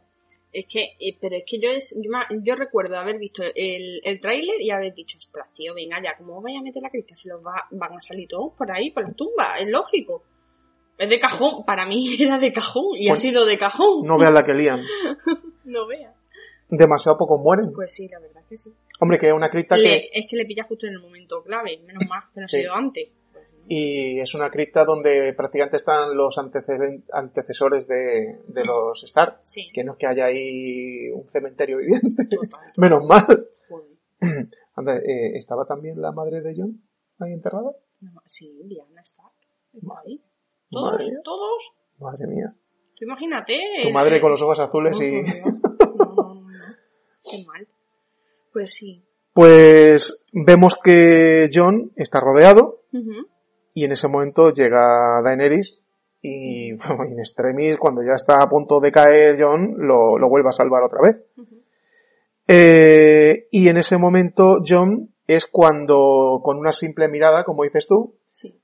[0.52, 2.10] Es que, eh, pero es que yo, es, yo,
[2.42, 6.42] yo recuerdo haber visto el, el tráiler y haber dicho, ostras, tío, venga ya, ¿cómo
[6.42, 7.14] vaya a meter la crista?
[7.16, 10.24] Se los va, van a salir todos por ahí, por las tumbas, es lógico.
[10.98, 14.04] Es de cajón, para mí era de cajón y ha Pues, sido de cajón.
[14.06, 14.80] No vean la que lían.
[15.64, 16.14] No veas.
[16.68, 17.70] Demasiado pocos mueren.
[17.72, 18.70] Pues sí, la verdad que sí.
[18.98, 20.10] Hombre, que es una cripta que...
[20.12, 22.60] Es que le pilla justo en el momento clave, menos mal que no ha Sí.
[22.60, 23.08] sido antes.
[23.68, 29.40] Y es una cripta donde prácticamente están los antecesores de, de los Stark.
[29.44, 32.26] Sí, Que no es que haya ahí un cementerio viviente.
[32.26, 32.72] total.
[32.76, 33.48] Menos mal.
[34.76, 36.82] Anda, eh, ¿estaba también la madre de John
[37.18, 37.70] ahí enterrada?
[38.00, 39.02] No, sí, Diana
[39.82, 40.20] Madre- ahí.
[40.70, 41.72] Todos, Madre todos.
[41.98, 42.54] Madre mía.
[42.96, 43.58] Tú imagínate.
[43.82, 45.22] Tu el- madre con los ojos azules No, y...
[45.22, 45.28] No,
[45.98, 46.74] no, no, no.
[47.22, 47.66] Qué mal.
[48.52, 49.04] Pues sí.
[49.32, 52.80] Pues vemos que John está rodeado.
[53.80, 55.78] Y en ese momento llega Daenerys
[56.22, 60.50] y bueno, in extremis, cuando ya está a punto de caer John, lo, lo vuelve
[60.50, 61.16] a salvar otra vez.
[62.46, 68.16] Eh, y en ese momento John es cuando con una simple mirada, como dices tú,
[68.30, 68.54] Sí.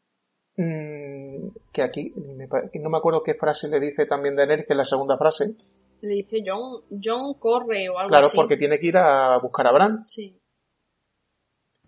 [0.57, 2.47] mm, que aquí me
[2.81, 5.55] no me acuerdo qué frase le dice también Daenerys, que es la segunda frase,
[6.03, 8.37] Le dice John, John corre o algo claro, así.
[8.37, 10.03] porque tiene que ir a buscar a Bran.
[10.07, 10.37] Sí.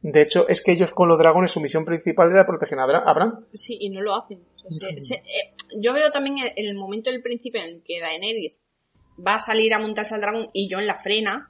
[0.02, 3.02] De hecho, es que ellos con los dragones su misión principal era proteger a Bran.
[3.06, 3.46] a Bran.
[3.52, 4.40] Sí, y no lo hacen.
[4.64, 7.82] O sea, se- se- eh, yo veo también en el momento del principio en el
[7.82, 8.60] que Daenerys
[9.26, 11.48] va a salir a montarse al dragón y John la frena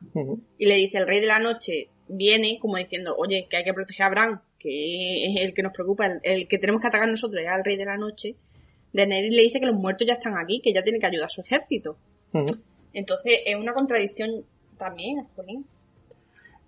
[0.57, 3.74] y le dice el rey de la noche viene como diciendo, oye, que hay que
[3.74, 7.07] proteger a Bran, que es el que nos preocupa, el, el que tenemos que atacar
[7.09, 8.34] nosotros es al rey de la noche.
[8.94, 11.28] Daenerys le dice que los muertos ya están aquí, que ya tiene que ayudar a
[11.28, 11.99] su ejército.
[12.94, 14.44] Entonces es una contradicción
[14.78, 15.66] también, jolín.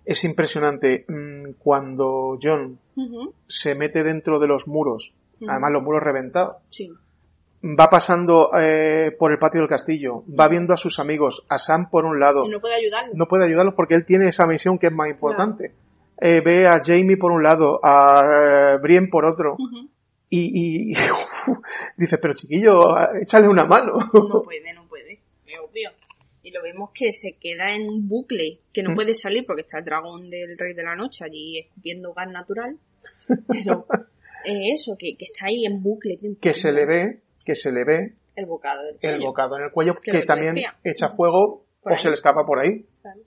[0.05, 2.79] Es impresionante mm, cuando John
[3.47, 5.13] se mete dentro de los muros,
[5.47, 6.91] además los muros reventados, Sí.
[7.63, 11.89] va pasando eh, por el patio del castillo, va viendo a sus amigos, a Sam
[11.89, 13.11] por un lado, Y no puede ayudarlo.
[13.15, 15.73] no puede ayudarlos porque él tiene esa misión que es más importante.
[16.19, 18.21] Eh, ve a Jamie por un lado, a
[18.75, 19.55] eh, Brienne por otro,
[20.29, 20.93] y, y
[21.97, 22.79] dice, pero chiquillo,
[23.21, 23.93] échale una mano.
[24.13, 24.81] No puede, no.
[26.51, 28.95] Y lo vemos que se queda en un bucle, que no Mm.
[28.95, 32.77] puede salir porque está el dragón del rey de la noche allí escupiendo gas natural.
[33.47, 33.85] Pero
[34.45, 36.19] eh, eso, que, que está ahí en bucle.
[36.41, 39.25] que se le ve, que se le ve El bocado del el cuello.
[39.27, 40.75] bocado en el cuello, Que también decía.
[40.83, 42.01] echa fuego Por o ahí.
[42.01, 42.85] se le escapa por ahí.
[43.01, 43.21] Claro.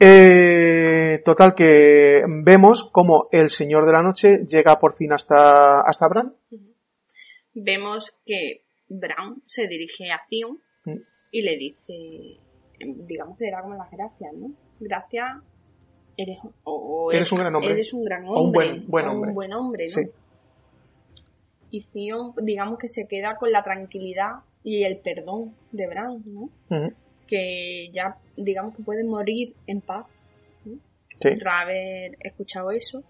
[0.00, 6.08] Eh, total que vemos como el Señor de la Noche llega por fin hasta, hasta
[6.08, 6.34] Bran.
[7.54, 10.98] Vemos que Bran se dirige a Theon Mm.
[11.36, 12.38] Y le dice,
[12.78, 14.52] digamos que le da como las gracias, ¿no?
[14.78, 15.26] Gracias,
[16.16, 17.72] eres, o, Eres un gran hombre.
[17.72, 18.68] Eres un gran O un hombre.
[18.68, 19.32] buen- buen o un hombre.
[19.32, 19.94] buen hombre, ¿no?
[20.02, 20.08] Sí.
[21.70, 26.50] Y Theon, digamos que se queda con la tranquilidad y el perdón de Bran, ¿no?
[27.26, 30.06] Que ya, digamos que puede morir en paz
[30.62, 31.30] Sí.
[31.38, 33.02] tras haber escuchado eso.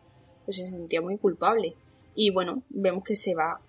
[0.47, 1.75] pues se sentía muy culpable.
[2.14, 3.61] Y bueno, vemos que se va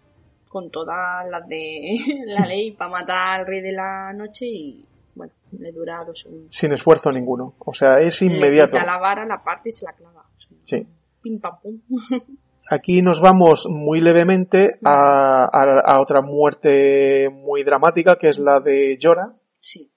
[0.55, 1.97] con todas las de
[2.27, 6.55] la ley para matar al rey de la noche y bueno, le dura dos segundos.
[6.55, 7.55] Sin esfuerzo ninguno.
[7.59, 8.71] O sea, es inmediato.
[8.75, 10.21] Le quita la vara, la parte y se la clava.
[10.21, 10.87] O sea, Sí.
[11.21, 11.81] Pim pam pum.
[12.71, 18.61] Aquí nos vamos muy levemente a, a- a otra muerte muy dramática, que es la
[18.61, 19.91] de Jorah, Sí.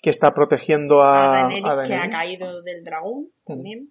[0.00, 3.90] que está protegiendo A a, Daenerys, a que ha caído del dragón también.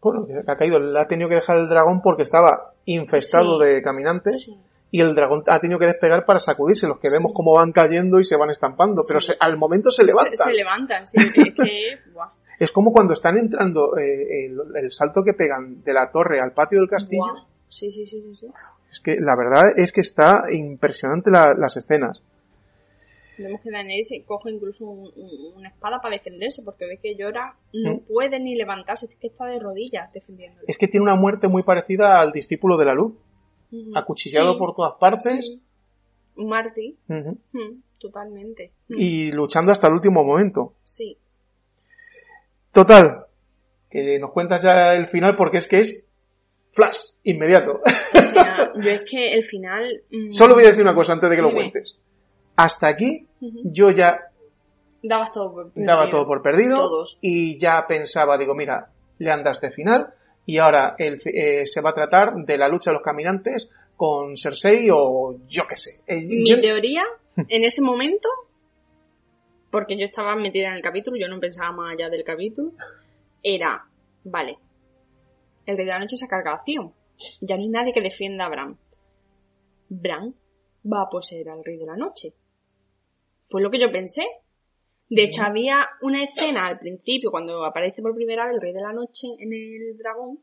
[0.00, 3.66] Bueno, que ha caído, le ha tenido que dejar el dragón porque estaba infestado Sí.
[3.66, 4.56] de caminantes Sí.
[4.90, 6.86] Y el dragón ha tenido que despegar para sacudirse.
[6.86, 10.04] Los que vemos cómo van cayendo y se van estampando, pero se- al momento se
[10.04, 10.36] levantan.
[10.36, 11.16] Se, se levantan, sí.
[11.18, 15.92] Es que, buah, Es como cuando están entrando eh, el, el salto que pegan de
[15.92, 17.22] la torre al patio del castillo.
[17.22, 17.44] buah.
[17.68, 18.46] Sí, sí, sí, sí.
[18.90, 22.22] Es que la verdad es que está impresionante la- las escenas.
[23.38, 27.16] Vemos que Daenerys se coge incluso un- un- una espada para defenderse porque ve que
[27.16, 28.00] llora, no Mm.
[28.10, 30.64] puede ni levantarse, es que está de rodillas defendiéndole.
[30.66, 33.12] Es que tiene una muerte muy parecida al discípulo de la luz,
[33.94, 35.60] Acuchillado Sí, por todas partes sí.
[36.36, 38.70] Un mártir, ujú, mm, totalmente.
[38.88, 40.74] Y luchando hasta el último momento.
[40.84, 41.16] Sí,
[42.72, 43.24] Total,
[43.90, 46.04] que nos cuentas ya el final porque es que es
[46.72, 47.80] flash, inmediato.
[47.82, 50.02] o sea, yo es que el final...
[50.10, 51.60] mm, Solo voy a decir una cosa antes de que lo Dime.
[51.72, 51.96] cuentes.
[52.56, 53.26] Hasta aquí
[53.64, 54.18] yo ya
[55.02, 57.18] Dabas todo por daba todo por perdido Todos.
[57.20, 60.12] y ya pensaba, digo, mira, le andas de final
[60.46, 64.36] y ahora el, eh, se va a tratar de la lucha de los caminantes con
[64.36, 66.02] Cersei o yo qué sé.
[66.06, 67.04] Eh, Mi teoría,
[67.36, 68.28] en ese momento,
[69.70, 72.72] porque yo estaba metida en el capítulo, yo no pensaba más allá del capítulo,
[73.42, 73.84] era,
[74.24, 74.58] vale,
[75.66, 76.92] el rey de la noche se ha cargado a.
[77.40, 78.78] Ya no hay nadie que defienda a Bran.
[79.88, 80.34] Bran
[80.84, 82.34] va a poseer al rey de la noche.
[83.44, 84.22] Fue lo que yo pensé.
[85.08, 88.80] De hecho, había una escena al principio, cuando aparece por primera vez el rey de
[88.80, 90.40] la noche en el dragón,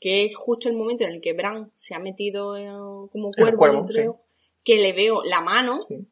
[0.00, 2.66] que es justo el momento en el que Bran se ha metido eh,
[3.10, 4.18] como cuervo, cuervo, dentro sí.
[4.64, 6.06] que le veo la mano Sí.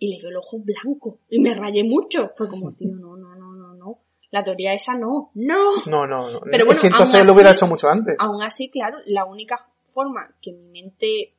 [0.00, 2.32] y le veo el ojo blanco y me rayé mucho.
[2.36, 3.98] Fue como, tío, no, no, no, no, no.
[4.32, 5.76] La teoría esa no, no.
[5.86, 6.40] No, no, no.
[6.40, 8.16] Pero es bueno, que entonces aún lo hubiera así- hecho mucho antes.
[8.18, 11.34] Aún así, claro, la única forma que mi mente,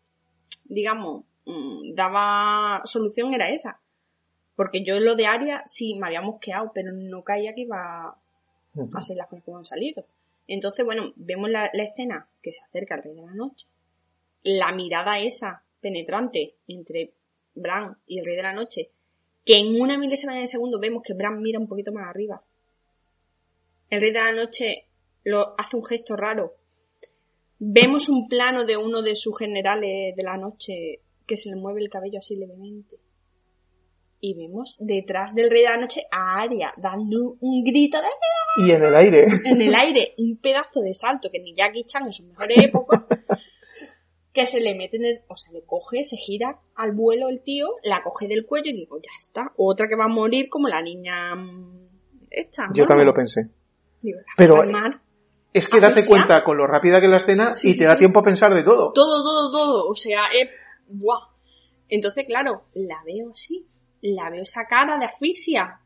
[0.64, 3.82] digamos, mm, daba solución era esa.
[4.58, 8.18] Porque yo lo de Aria sí me había mosqueado, pero no caía que iba
[8.94, 10.04] a ser las cosas como han salido.
[10.48, 13.68] Entonces, bueno, vemos la, la escena que se acerca al Rey de la Noche.
[14.44, 17.12] La mirada esa penetrante entre
[17.54, 18.90] Bran y el Rey de la Noche,
[19.46, 22.42] que en una milésima de segundo vemos que Bran mira un poquito más arriba.
[23.92, 24.86] El Rey de la Noche
[25.24, 26.56] lo hace un gesto raro.
[27.60, 31.82] Vemos un plano de uno de sus generales de la noche que se le mueve
[31.82, 32.98] el cabello así levemente.
[34.20, 38.08] Y vemos detrás del Rey de la Noche a Arya dando un grito de
[38.66, 39.28] Y en el aire.
[39.46, 43.04] en el aire un pedazo de salto que ni Jackie Chan en sus mejores épocas
[44.34, 47.42] que se le mete en el, o sea, le coge, se gira al vuelo el
[47.42, 50.68] tío, la coge del cuello y digo, ya está, otra que va a morir como
[50.68, 51.88] la niña mm,
[52.30, 52.68] esta.
[52.74, 52.88] Yo ¿no?
[52.88, 53.50] también lo pensé.
[54.02, 54.56] Digo, la Pero-.
[55.54, 57.86] Es que date cuenta con lo rápida que es la escena Sí, y sí, te
[57.86, 58.00] da sí.
[58.00, 58.92] tiempo a pensar de todo.
[58.94, 60.50] Todo, todo, todo, o sea, es,
[60.88, 61.30] ¡buah!
[61.90, 63.66] Entonces, claro, la veo así,
[64.02, 65.80] la veo esa cara de asfixia,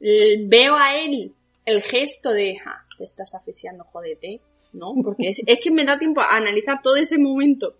[0.00, 4.40] veo a él el gesto de, ah, te estás asfixiando, jodete,
[4.72, 4.94] ¿no?
[5.02, 7.76] Porque es, es que me da tiempo a analizar todo ese momento,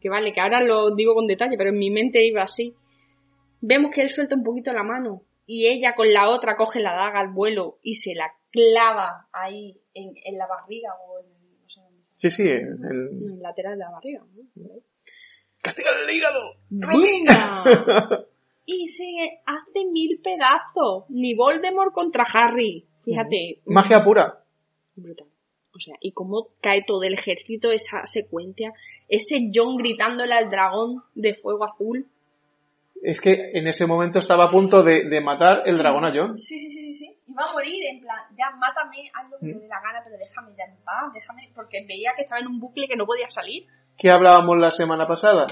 [0.00, 2.74] que vale, que ahora lo digo con detalle, pero en mi mente iba así.
[3.60, 6.92] Vemos que él suelta un poquito la mano y ella con la otra coge la
[6.92, 11.26] daga al vuelo y se la clava ahí en, en la barriga o en,
[11.60, 11.80] no sé.
[12.16, 12.82] Sí, sí, el...
[12.82, 14.20] En el lateral de la barriga.
[14.56, 14.70] ¿no?
[15.62, 16.56] ¡Castiga el hígado!
[16.70, 18.26] ¡Venga!
[18.66, 19.04] y se
[19.46, 21.04] hace mil pedazos.
[21.08, 22.86] Ni Voldemort contra Harry.
[23.04, 23.60] Fíjate.
[23.66, 24.44] Magia pura.
[24.94, 25.26] Brutal.
[25.74, 28.72] O sea, y cómo cae todo el ejército, esa secuencia.
[29.08, 32.06] Ese John gritándole al dragón de fuego azul.
[33.02, 36.38] Es que en ese momento estaba a punto de, de matar el dragón a John.
[36.38, 37.16] Sí, sí, sí, sí.
[37.26, 39.52] Iba a morir, en plan, ya mátame, haz lo que Mm.
[39.54, 42.46] te dé la gana, pero déjame ya en paz, déjame, porque veía que estaba en
[42.46, 43.66] un bucle que no podía salir.
[43.98, 45.46] ¿Qué hablábamos la semana pasada?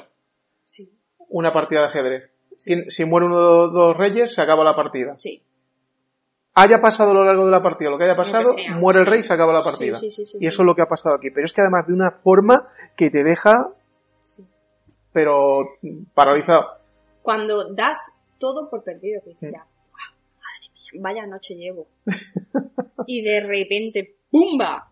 [0.65, 0.93] Sí,
[1.29, 2.31] Una partida de ajedrez.
[2.61, 5.15] Si, si muere uno de los dos reyes, se acaba la partida.
[5.19, 5.43] sí.
[6.53, 9.07] Haya pasado a lo largo de la partida lo que haya pasado, sea, muere el
[9.07, 9.95] rey y se acaba la partida.
[9.95, 11.31] Sí, sí, sí, sí, y eso es lo que ha pasado aquí.
[11.31, 13.69] Pero es que además de una forma que te deja,
[14.19, 14.45] sí.
[15.13, 15.61] pero
[16.13, 16.67] paralizado.
[17.23, 17.99] Cuando das
[18.39, 19.55] todo por perdido, que dices Mm.
[19.55, 21.87] ya, "Guau, madre mía, vaya noche llevo.
[23.07, 24.90] y de repente, ¡pumba!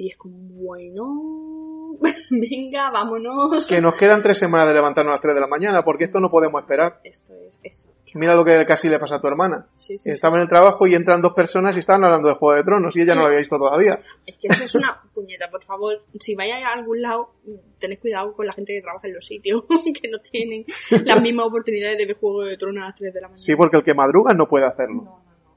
[0.00, 1.98] Y es como, bueno.
[2.30, 3.68] Venga, vámonos.
[3.68, 6.20] Que nos quedan tres semanas de levantarnos a las 3 de la mañana, porque esto
[6.20, 7.00] no podemos esperar.
[7.04, 7.90] Esto es eso.
[8.14, 9.66] Mira lo que casi le pasa a tu hermana.
[9.76, 10.10] Sí, sí, sí.
[10.12, 12.96] Estaba en el trabajo y entran dos personas y estaban hablando de Juego de Tronos
[12.96, 13.98] y ella no lo había visto todavía.
[14.26, 16.00] Es que eso es una puñeta, por favor.
[16.18, 17.34] Si vayáis a algún lado,
[17.78, 19.64] tened cuidado con la gente que trabaja en los sitios,
[20.00, 20.64] que no tienen
[21.04, 23.44] las mismas oportunidades de ver Juego de Tronos a las 3 de la mañana.
[23.44, 25.02] Sí, porque el que madruga no puede hacerlo.
[25.02, 25.56] No, no, no.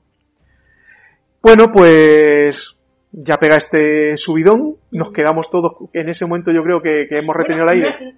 [1.41, 2.77] Bueno, pues
[3.14, 7.36] ya pega este subidón, nos quedamos todos, en ese momento yo creo que, que hemos
[7.36, 8.16] retenido Bueno, el aire.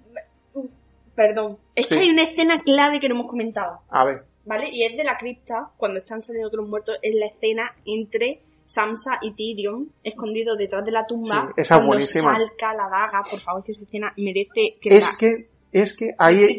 [0.54, 0.68] no- no-
[1.14, 1.58] Perdón.
[1.74, 1.94] Es Sí.
[1.94, 3.80] que hay una escena clave que no hemos comentado.
[3.90, 4.68] A ver, ¿Vale?
[4.70, 9.18] Y es de la cripta, cuando están saliendo otros muertos, es la escena entre Sansa
[9.20, 11.46] y Tyrion, escondidos detrás de la tumba.
[11.48, 12.32] Sí, esa es cuando buenísima.
[12.38, 16.58] salca la daga, por favor, que esa escena merece que es que, es que ahí,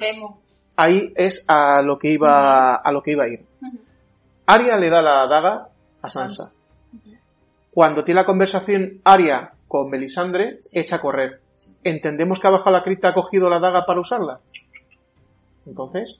[0.75, 3.45] ahí es a lo que iba, a lo que iba a ir.
[4.47, 5.69] Arya le da la daga
[6.01, 6.51] a Sansa.
[7.77, 10.79] Cuando tiene la conversación Arya con Melisandre, Sí.
[10.79, 11.41] echa a correr.
[11.53, 11.77] Sí.
[11.83, 14.39] ¿Entendemos que abajo la cripta ha cogido la daga para usarla?
[15.67, 16.19] Entonces,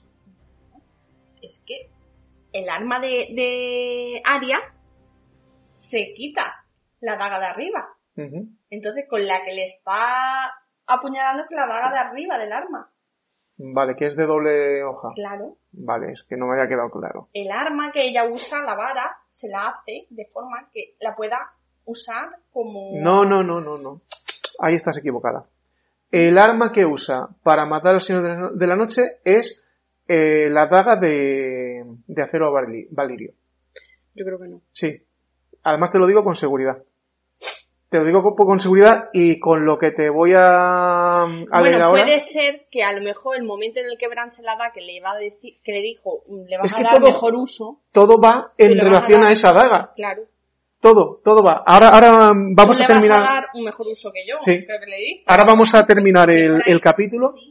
[1.42, 1.90] Es que
[2.52, 4.60] el arma de, de Arya
[5.72, 6.64] se quita
[7.00, 7.88] la daga de arriba.
[8.70, 10.52] Entonces, con la que le está
[10.86, 12.88] apuñalando es la daga de arriba del arma.
[13.58, 15.10] Vale, que es de doble hoja.
[15.14, 15.56] Claro.
[15.72, 17.28] Vale, es que no me había quedado claro.
[17.34, 21.38] el arma que ella usa, la vara, se la hace de forma que la pueda
[21.84, 22.90] usar como...
[22.94, 24.00] No, no, no, no, no.
[24.60, 25.46] Ahí estás equivocada.
[26.10, 29.62] El arma que usa para matar al Señor de la- Noche es
[30.06, 33.32] eh, la daga de, de acero vali- valirio.
[34.14, 34.62] Yo creo que no.
[34.72, 35.04] Sí.
[35.62, 36.82] Además te lo digo con seguridad.
[37.90, 41.48] Te lo digo con, con seguridad y con lo que te voy a, a leer
[41.50, 42.04] bueno, ahora.
[42.04, 44.72] puede ser que a lo mejor el momento en el que Bran se la da,
[44.74, 46.98] que le va a decir, que le dijo, mm, le vas Es a que dar
[46.98, 47.80] todo- mejor uso.
[47.92, 49.92] Todo va en relación a, dar- esa daga.
[49.96, 50.22] Claro.
[50.80, 51.62] Todo, todo va.
[51.66, 53.20] Ahora, ahora vamos a le terminar.
[53.20, 54.36] vas a dar un mejor uso que yo.
[54.44, 54.64] Sí.
[54.66, 55.22] creo que le.
[55.26, 57.28] Ahora vamos a terminar el, capítulo.
[57.34, 57.47] sí.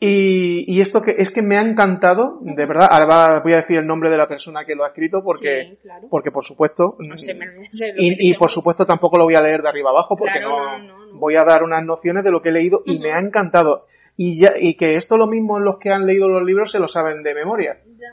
[0.00, 3.58] Y, y esto que es que me ha encantado, de verdad, ahora va- voy a
[3.58, 6.08] decir el nombre de la persona que lo ha escrito porque, Sí, claro.
[6.10, 9.62] porque por supuesto, No sé, me- sé y, por supuesto tampoco lo voy a leer
[9.62, 11.18] de arriba abajo porque Claro, no, no, no, no.
[11.18, 13.86] voy a dar unas nociones de lo que he leído y me ha encantado.
[14.16, 16.88] Y ya, y que esto lo mismo los que han leído los libros se lo
[16.88, 18.08] saben de memoria, Ya.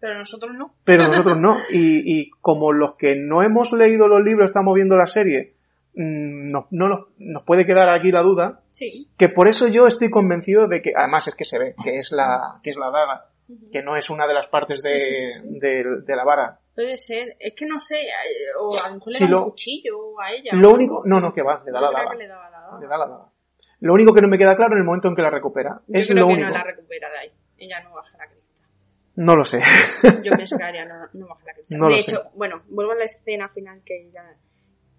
[0.00, 0.72] Pero nosotros no.
[0.84, 1.56] pero nosotros no.
[1.70, 5.54] Y, y como los que no hemos leído los libros estamos viendo la serie,
[5.98, 9.08] mm, no, no nos, nos puede quedar aquí la duda Sí.
[9.18, 12.10] que por eso yo estoy convencido de que, además es que se ve, que es
[12.12, 13.26] la, que es la daga,
[13.72, 16.58] que no es una de las partes de, Sí, de- de la vara.
[16.74, 17.34] Puede ser.
[17.40, 17.96] Es que no sé.
[18.02, 18.08] eh,
[18.60, 20.50] O a lo mejor le da lo- un cuchillo a ella.
[20.54, 22.14] Lo único, no, no, que va, le da la daga.
[22.14, 22.78] le daba la daga.
[22.80, 23.24] Le da la daga.
[23.80, 25.80] Lo único que no me queda claro en el momento en que la recupera.
[25.88, 26.48] Yo es creo lo que único.
[26.48, 27.30] no la recupera de ahí.
[27.56, 28.44] Ella no baja la cripta.
[29.16, 29.60] No lo sé.
[30.22, 31.74] Yo pienso que Arya no, no baja la cripta.
[31.76, 34.22] No de hecho, bueno, vuelvo a la escena final que ella...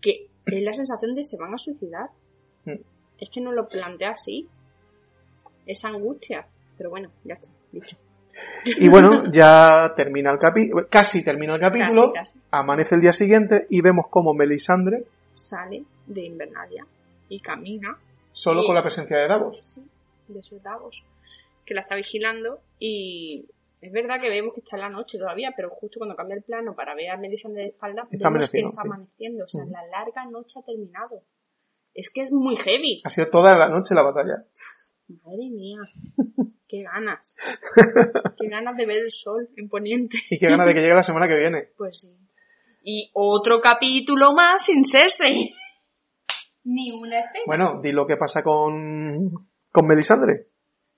[0.01, 0.27] Que
[0.57, 2.09] es la sensación de se van a suicidar.
[2.65, 2.81] Mm.
[3.19, 4.47] Es que no lo plantea así.
[5.65, 6.45] Esa angustia.
[6.77, 7.97] Pero bueno, ya está, dicho.
[8.65, 12.45] y bueno, ya termina el capítulo, casi termina el capítulo, Casi, casi.
[12.51, 15.03] amanece el día siguiente y vemos como Melisandre,
[15.35, 16.85] Sale de Invernalia
[17.29, 17.97] y camina
[18.33, 19.57] solo con la presencia de Davos.
[19.61, 19.85] sí,
[20.29, 21.03] de esos Davos,
[21.65, 23.45] que la está vigilando y
[23.81, 26.43] es verdad que vemos que está en la noche todavía, pero justo cuando cambia el
[26.43, 28.87] plano para ver a Melisandre de espalda, Está vemos que amaneciendo, está sí.
[28.87, 29.71] amaneciendo, o sea, Ujú.
[29.71, 31.23] la larga noche ha terminado.
[31.93, 33.01] Es que es muy heavy.
[33.05, 34.45] Ha sido toda la noche la batalla.
[35.23, 35.79] Madre mía,
[36.67, 37.35] qué ganas.
[38.37, 40.17] qué ganas de ver el sol en Poniente.
[40.29, 41.69] Y qué ganas de que llegue la semana que viene.
[41.77, 42.15] Pues sí.
[42.83, 45.53] Y otro capítulo más sin Cersei.
[46.63, 47.43] Ni una escena.
[47.47, 49.31] Bueno, di lo que pasa con,
[49.71, 50.47] con Melisandre.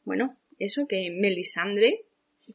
[0.04, 2.06] Bueno, eso que Melisandre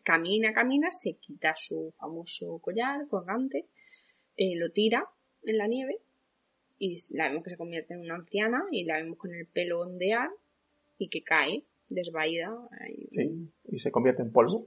[0.03, 3.67] camina, camina, se quita su famoso collar colgante,
[4.37, 5.09] eh, lo tira
[5.45, 5.99] en la nieve
[6.79, 9.81] y la vemos que se convierte en una anciana y la vemos con el pelo
[9.81, 10.29] ondear
[10.99, 12.53] y que cae desvaída.
[12.81, 13.09] ahí.
[13.13, 14.67] Sí, y se convierte en polvo.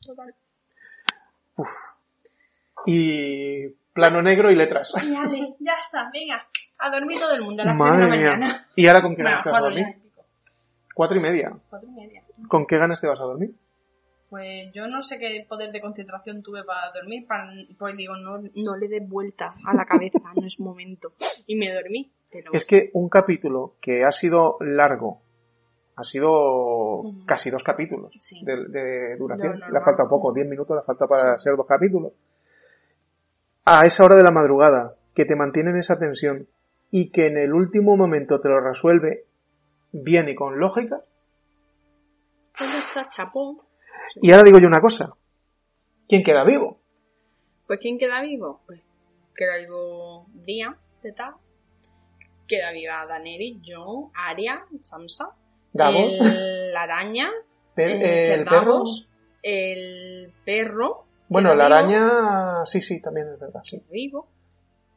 [0.00, 0.34] Total.
[2.86, 4.92] Y plano negro y letras.
[4.94, 6.46] Ay, Ale, ya está, venga.
[6.78, 8.30] A dormir todo el mundo a las 3 de Madre la mía.
[8.36, 8.68] mañana.
[8.76, 9.86] ¿Y ahora con qué Bueno, ganas te vas a dormir?
[10.94, 11.56] Cuatro y media.
[11.70, 12.22] Cuatro y media.
[12.48, 13.54] ¿Con qué ganas te vas a dormir?
[14.30, 18.38] Pues yo no sé qué poder de concentración tuve para dormir, para, pues digo, no,
[18.56, 21.12] no le des vuelta a la cabeza, no es momento.
[21.46, 25.20] Y me dormí, pero Es que un capítulo que ha sido largo,
[25.96, 28.42] ha sido casi dos capítulos Sí.
[28.44, 29.60] de, de duración.
[29.60, 31.44] Le ha faltado poco, diez minutos le ha faltado para Sí.
[31.44, 32.12] ser dos capítulos.
[33.66, 36.48] A esa hora de la madrugada, que te mantienen esa tensión
[36.90, 39.24] y que en el último momento te lo resuelve
[39.92, 41.02] bien y con lógica.
[42.58, 43.58] pues está chapón.
[44.22, 45.12] Y ahora digo yo una cosa.
[46.08, 46.78] ¿Quién queda vivo?
[47.66, 48.60] Pues ¿quién queda vivo?
[48.66, 48.80] Pues
[49.36, 51.34] queda vivo de tal.
[52.46, 55.30] Queda viva Daenerys, Jon, Arya, Sansa,
[55.72, 57.30] Davos, el- la araña,
[57.74, 58.84] per- el, eh, el perro.
[59.42, 61.04] El perro.
[61.28, 63.62] Bueno, la vivo, araña, sí, sí, también es verdad.
[63.64, 63.80] sí.
[63.90, 64.28] vivo.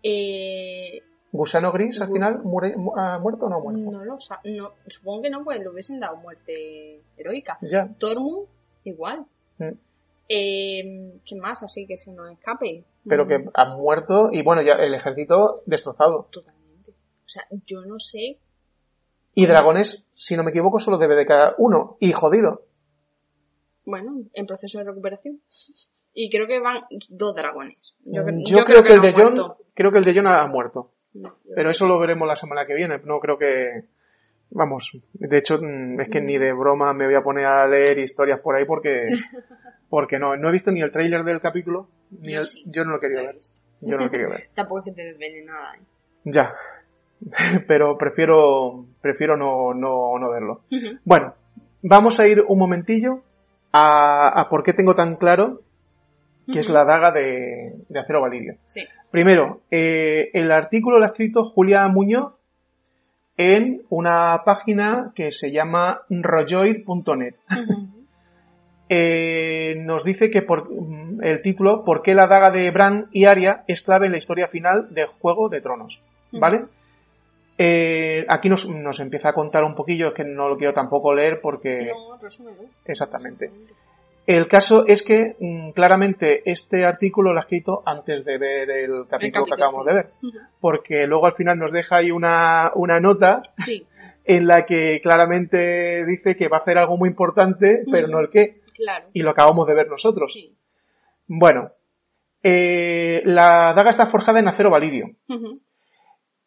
[0.03, 3.91] Eh, Gusano gris al final muere, mu- ha muerto o no ha muerto.
[3.91, 7.57] no lo no, supongo que no, pues le hubiesen dado muerte heroica.
[7.61, 7.87] Ya.
[7.97, 8.47] Tormund,
[8.89, 9.25] igual.
[9.59, 9.71] Mm.
[10.29, 11.63] Eh, ¿Qué más?
[11.63, 12.83] Así que se nos escape.
[13.07, 16.27] Pero Mm, que ha muerto y bueno, ya el ejército destrozado.
[16.31, 16.91] Totalmente.
[16.91, 18.37] O sea, yo no sé.
[19.33, 21.95] Y dragones, si no me equivoco, solo debe de cada uno.
[21.99, 22.63] Y jodido.
[23.85, 25.39] Bueno, en proceso de recuperación.
[26.13, 27.95] Y creo que van dos dragones.
[28.03, 30.03] Yo, cre- Mm, Yo, yo creo, que el no de han John, creo que el
[30.05, 30.91] de John ha muerto.
[31.13, 32.99] No, Pero eso lo veremos la semana que viene.
[33.05, 33.83] No creo que.
[34.49, 37.99] Vamos, de hecho, mm, es que ni de broma me voy a poner a leer
[37.99, 39.07] historias por ahí porque.
[39.89, 42.61] Porque no, no he visto ni el tráiler del capítulo, ni Yo el- sí.
[42.65, 43.35] yo no lo quería ver.
[43.35, 43.61] visto.
[43.79, 44.41] Yo no lo quería ver.
[44.53, 45.75] Tampoco es que te desvele nada.
[45.77, 45.79] ¿eh?
[46.25, 46.53] Ya.
[47.69, 50.63] Pero prefiero, prefiero no, no, no verlo.
[51.05, 51.35] Bueno,
[51.81, 53.21] vamos a ir un momentillo
[53.71, 55.61] a, a por qué tengo tan claro
[56.51, 58.55] que es la daga de, de acero valirio.
[58.65, 58.81] Sí.
[59.09, 62.33] Primero, eh, el artículo lo ha escrito Julia Muñoz
[63.37, 67.35] en una página que se llama rolloid.net.
[68.89, 73.25] Eh, nos dice que por mm, el título, ¿por qué la daga de Bran y
[73.25, 75.99] Arya es clave en la historia final de Juego de Tronos?
[76.31, 76.67] ¿Vale?
[77.57, 81.13] Eh, aquí nos, nos empieza a contar un poquillo, es que no lo quiero tampoco
[81.13, 81.91] leer porque...
[81.93, 82.63] No, resúmelo.
[82.85, 83.51] Exactamente.
[84.27, 89.05] El caso es que mm, claramente este artículo lo ha escrito antes de ver el
[89.09, 89.89] capítulo, que capítulo, acabamos sí.
[89.89, 90.09] de ver,
[90.59, 93.87] porque luego al final nos deja ahí una, una nota Sí,
[94.25, 98.29] en la que claramente dice que va a hacer algo muy importante, pero no el
[98.29, 99.05] qué, claro.
[99.13, 100.29] y lo acabamos de ver nosotros.
[100.33, 100.53] Sí.
[101.25, 101.71] Bueno,
[102.43, 105.07] eh, la daga está forjada en acero valirio.
[105.29, 105.61] Ujú.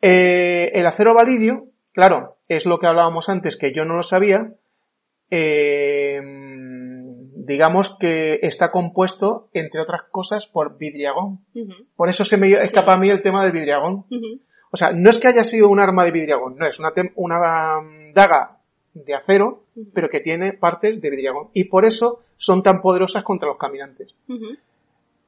[0.03, 4.53] Eh, el acero valirio, claro, es lo que hablábamos antes, que yo no lo sabía.
[5.31, 6.21] eh,
[7.51, 11.41] digamos que está compuesto, entre otras cosas, por vidriagón.
[11.97, 12.55] Por eso se me Sí.
[12.55, 14.05] escapa a mí el tema del vidriagón.
[14.73, 18.13] O sea, no es que haya sido un arma de vidriagón, no, es una, mm,
[18.15, 18.59] daga
[18.95, 21.49] de acero, pero que tiene partes de vidriagón.
[21.53, 24.15] Y por eso son tan poderosas contra los caminantes.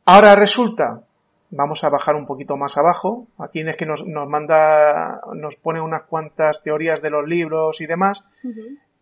[0.04, 1.02] Ahora resulta,
[1.50, 5.80] vamos a bajar un poquito más abajo, aquí es que nos, nos manda, nos pone
[5.80, 8.24] unas cuantas teorías de los libros y demás,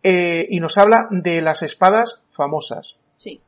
[0.02, 3.40] eh, y nos habla de las espadas famosas, Sí.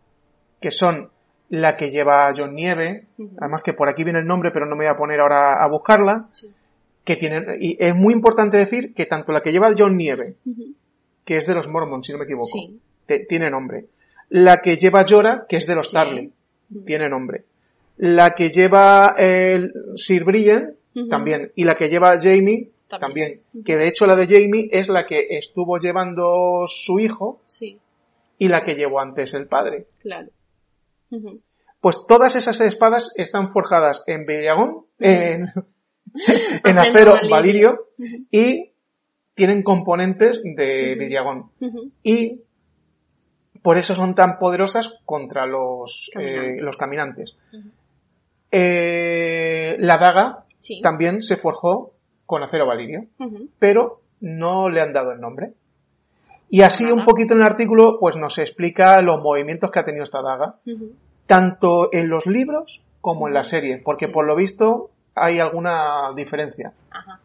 [0.60, 1.08] que son
[1.48, 3.06] la que lleva John Nieve,
[3.38, 5.68] además que por aquí viene el nombre, pero no me voy a poner ahora a
[5.68, 6.50] buscarla, Sí.
[7.04, 10.36] que tienen, y es muy importante decir que tanto la que lleva John Nieve,
[11.24, 12.78] que es de los Mormons, si no me equivoco, Sí.
[13.06, 13.86] te- tiene nombre.
[14.28, 15.94] La que lleva Jorah, que es de los Sí.
[15.94, 16.32] Tarly,
[16.86, 17.44] tiene nombre.
[17.98, 20.74] La que lleva el Sir Brilliant,
[21.10, 21.50] también.
[21.54, 23.40] Y la que lleva Jamie, También.
[23.50, 23.64] también.
[23.64, 27.78] Que de hecho la de Jamie es la que estuvo llevando su hijo Sí,
[28.38, 29.86] y la que llevó antes el padre.
[30.00, 30.28] claro.
[31.80, 35.48] Pues todas esas espadas están forjadas en vidriagón, en,
[36.64, 37.88] en Acero valirio.
[38.30, 38.70] y
[39.34, 40.96] tienen componentes de.
[41.60, 41.90] Ujú.
[42.02, 42.42] Y
[43.62, 46.62] por eso son tan poderosas contra los eh, Caminantes.
[46.62, 47.36] los caminantes.
[48.50, 50.80] Eh, la daga Sí.
[50.82, 51.94] también se forjó
[52.26, 53.06] con acero valirio,
[53.58, 55.52] pero no le han dado el nombre.
[56.54, 60.04] Y así un poquito en el artículo, pues nos explica los movimientos que ha tenido
[60.04, 60.56] esta daga,
[61.26, 64.12] tanto en los libros como en la serie, porque Sí.
[64.12, 66.74] por lo visto hay alguna diferencia.
[66.90, 67.20] Ajá.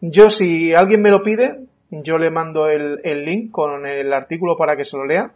[0.00, 1.60] Yo, si alguien me lo pide,
[1.90, 5.30] yo le mando el, el link con el artículo para que se lo lea,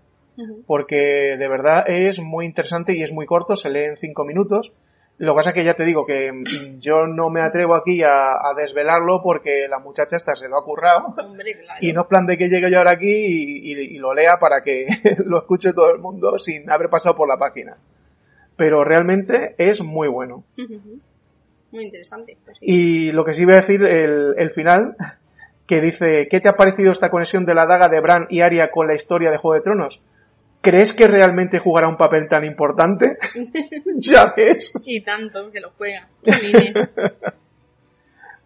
[0.66, 4.72] porque de verdad es muy interesante y es muy corto, se lee en cinco minutos.
[5.18, 6.30] Lo que pasa es que ya te digo que
[6.78, 10.64] yo no me atrevo aquí a, a desvelarlo porque la muchacha esta se lo ha
[10.64, 11.78] currado Hombre, claro.
[11.80, 14.38] y no es plan de que llegue yo ahora aquí y, y- y lo lea
[14.40, 14.86] para que
[15.24, 17.76] lo escuche todo el mundo sin haber pasado por la página.
[18.56, 20.44] Pero realmente es muy bueno.
[21.70, 22.36] Muy interesante.
[22.44, 22.64] pues sí.
[22.66, 24.96] Y lo que sí voy a decir, el, el final,
[25.66, 28.70] que dice, ¿qué te ha parecido esta conexión de la daga de Bran y Arya
[28.70, 30.00] con la historia de Juego de Tronos?
[30.60, 33.16] ¿Crees que realmente jugará un papel tan importante?
[33.96, 34.72] ya ves.
[34.84, 36.08] Y tanto que lo juega.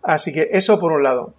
[0.03, 1.35] Así que eso por un lado.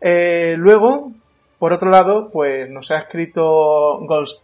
[0.00, 1.12] Eh, luego,
[1.58, 4.42] por otro lado, pues nos ha escrito Gols-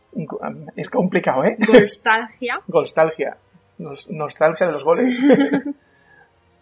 [0.76, 1.56] es complicado, ¿eh?
[1.58, 2.60] Nostalgia.
[2.68, 3.36] Golstalgia.
[3.78, 5.18] Nos- nostalgia de los goles.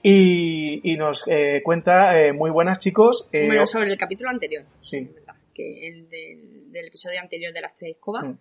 [0.02, 3.28] y, y nos eh, cuenta, eh, muy buenas chicos.
[3.32, 4.64] eh, Bueno, sobre el capítulo anterior.
[4.80, 5.10] sí.
[5.55, 8.24] Que el del, del episodio anterior de las tres escobas.
[8.24, 8.32] Mm.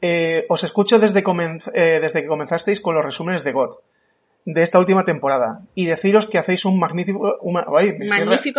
[0.00, 3.80] Eh, os escucho desde, comenz- eh, desde que comenzasteis con los resúmenes de GOT.
[4.44, 7.98] de esta última temporada y deciros que hacéis un magnífico, una- ay,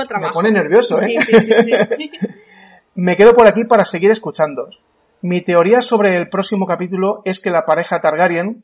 [0.08, 0.28] trabajo.
[0.28, 1.16] Me pone nervioso, ¿eh?
[1.20, 2.12] Sí, sí, sí.
[2.96, 4.80] Me quedo por aquí para seguir escuchándoos.
[5.22, 8.64] Mi teoría sobre el próximo capítulo es que la pareja Targaryen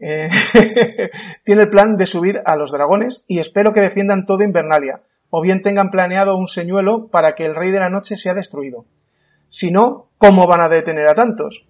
[0.00, 0.28] eh,
[1.44, 5.00] tiene el plan de subir a los dragones y espero que defiendan todo Invernalia,
[5.36, 8.84] o bien tengan planeado un señuelo para que el rey de la noche sea destruido.
[9.48, 11.64] Si no, ¿cómo van a detener a tantos?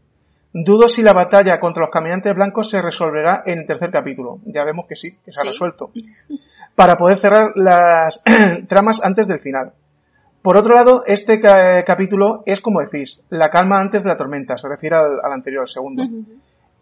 [0.52, 4.40] Dudo si la batalla contra los caminantes blancos se resolverá en el tercer capítulo.
[4.44, 5.48] Ya vemos que sí, que se Sí.
[5.48, 5.90] ha resuelto.
[6.74, 8.22] Para poder cerrar las
[8.68, 9.72] tramas antes del final.
[10.42, 14.58] Por otro lado, este ca- capítulo es como decís, la calma antes de la tormenta,
[14.58, 16.02] se refiere al, al anterior, al segundo.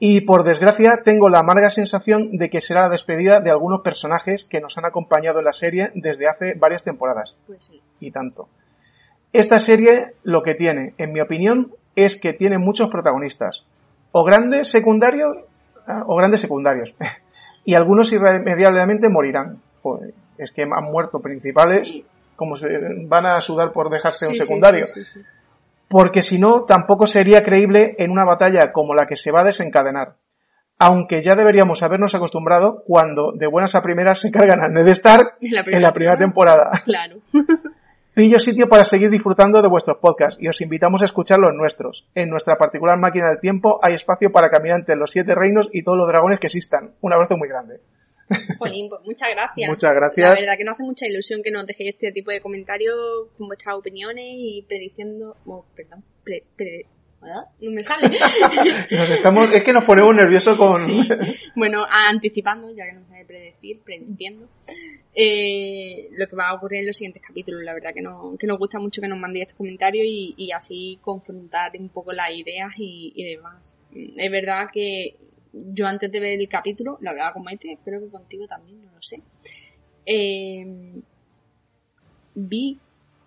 [0.05, 4.45] Y por desgracia tengo la amarga sensación de que será la despedida de algunos personajes
[4.45, 7.37] que nos han acompañado en la serie desde hace varias temporadas.
[7.47, 7.81] Pues sí.
[8.01, 8.49] Y tanto.
[9.33, 13.65] Esta serie lo que tiene, en mi opinión, es que tiene muchos protagonistas.
[14.11, 15.37] O grandes secundarios,
[15.87, 16.93] ah, o grandes secundarios.
[17.65, 19.59] y algunos irremediablemente morirán.
[19.85, 21.89] Joder, es que han muerto principales,
[22.35, 22.67] como se
[23.07, 25.21] van a sudar por dejarse un Sí, secundario sí, sí, sí.
[25.93, 29.45] Porque si no, tampoco sería creíble en una batalla como la que se va a
[29.45, 30.15] desencadenar.
[30.79, 35.35] Aunque ya deberíamos habernos acostumbrado cuando de buenas a primeras se cargan a Ned Stark
[35.43, 36.71] la en la primera temporada.
[36.87, 37.19] Claro.
[38.15, 42.07] Pillo sitio para seguir disfrutando de vuestros podcasts y os invitamos a escuchar los nuestros.
[42.15, 45.83] En nuestra particular máquina del tiempo hay espacio para caminar entre los siete reinos y
[45.83, 46.93] todos los dragones que existan.
[47.03, 47.81] Un abrazo muy grande.
[48.59, 49.69] Jolín, pues muchas gracias.
[49.69, 50.29] Muchas gracias.
[50.29, 52.97] La verdad que nos hace mucha ilusión que nos dejéis este tipo de comentarios
[53.39, 55.37] con vuestras opiniones y prediciendo...
[55.47, 56.87] oh, perdón, pre- pre-
[57.23, 57.45] ¿ah?
[57.61, 58.09] no me sale.
[58.91, 60.77] Nos estamos, es que nos ponemos nerviosos con...
[60.77, 60.93] Sí.
[61.55, 64.49] Bueno, anticipando, ya que no sabe predecir, prediciendo,
[65.15, 67.63] eh, lo que va a ocurrir en los siguientes capítulos.
[67.63, 70.53] La verdad que, no, que nos gusta mucho que nos mandéis estos comentarios y, y
[70.53, 73.75] así confrontar un poco las ideas y, y demás.
[73.95, 75.15] Es verdad que
[75.53, 78.93] yo antes de ver el capítulo, lo hablaba con Maite, creo que contigo también, no
[78.93, 79.21] lo sé.
[80.07, 80.67] eh,
[82.35, 82.79] vi,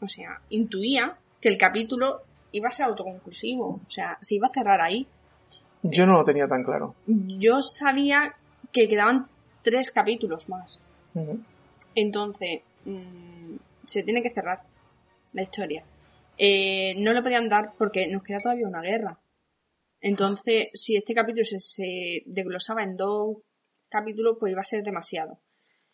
[0.01, 2.21] o sea, intuía que el capítulo
[2.51, 5.07] iba a ser autoconclusivo, o sea, se iba a cerrar ahí.
[5.83, 6.95] Yo no lo tenía tan claro.
[7.05, 8.33] Yo sabía
[8.71, 9.27] que quedaban
[9.61, 10.79] tres capítulos más.
[11.93, 14.61] Entonces, mm, se tiene que cerrar
[15.33, 15.83] la historia.
[16.37, 19.17] Eh, no lo podían dar porque nos queda todavía una guerra.
[20.07, 23.37] Entonces, si este capítulo se, se desglosaba en dos
[23.89, 25.39] capítulos, pues iba a ser demasiado.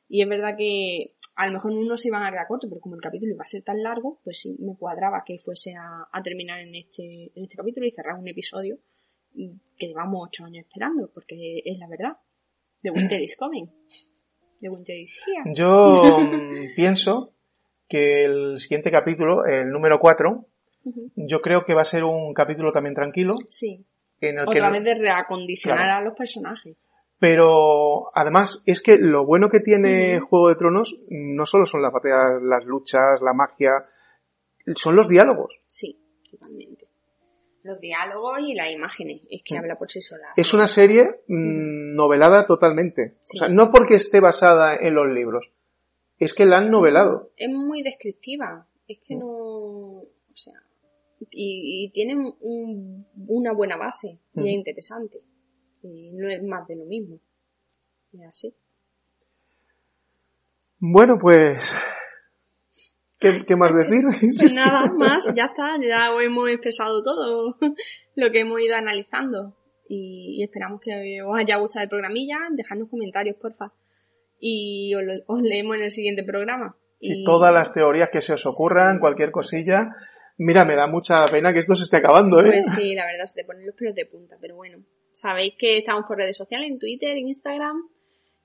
[0.10, 2.96] Y es verdad que a lo mejor uno se iban a quedar corto, pero como
[2.96, 6.22] el capítulo iba a ser tan largo, pues sí me cuadraba que fuese a, a
[6.22, 8.80] terminar en este, en este capítulo y cerrar un episodio
[9.34, 12.18] que llevamos ocho años esperando, porque es la verdad.
[12.82, 13.68] The Winter is coming.
[14.60, 15.56] The Winter is here.
[15.56, 17.32] Yo mm, pienso
[17.88, 20.46] que el siguiente capítulo, el número 4,
[20.84, 21.12] Ujú.
[21.16, 23.86] yo creo que va a ser un capítulo también tranquilo, Sí.
[24.30, 26.00] En el que Otra vez de reacondicionar Claro.
[26.02, 26.78] a los personajes.
[27.20, 30.20] pero además es que lo bueno que tiene.
[30.22, 33.72] Juego de Tronos no solo son las batallas, las luchas, la magia,
[34.76, 35.54] son los diálogos.
[35.68, 36.00] Sí,
[36.32, 36.88] totalmente.
[37.64, 39.22] Los diálogos y las imágenes.
[39.30, 39.60] Es que Mm.
[39.60, 40.30] habla por sí sola.
[40.36, 43.18] Es una serie mm, novelada totalmente.
[43.22, 43.38] Sí.
[43.38, 45.46] O sea, no porque esté basada en los libros,
[46.18, 47.30] es que la han novelado.
[47.38, 48.66] Es muy descriptiva.
[48.88, 49.28] Es que no.
[49.28, 50.54] O sea.
[51.30, 54.20] Y, y tiene un- una buena base.
[54.36, 55.22] Y es interesante.
[55.84, 57.20] Y no es más de lo mismo.
[58.14, 58.54] Y así.
[60.80, 61.76] Bueno, pues...
[63.20, 64.04] ¿Qué, qué más decir?
[64.40, 65.76] Pues nada más, ya está.
[65.80, 67.58] Ya os hemos expresado todo
[68.16, 69.56] lo que hemos ido analizando.
[69.88, 72.38] Y, y esperamos que os haya gustado el programilla.
[72.52, 73.72] Dejadnos comentarios, porfa.
[74.40, 76.76] Y os, os leemos en el siguiente programa.
[77.00, 79.90] Sí, Y- todas las teorías que se os ocurran, cualquier cosilla.
[80.44, 82.46] Mira, me da mucha pena que esto se esté acabando, ¿eh?
[82.48, 84.80] Pues sí, la verdad, se te ponen los pelos de punta, pero bueno.
[85.12, 87.78] Sabéis que estamos por redes sociales, en Twitter, en Instagram,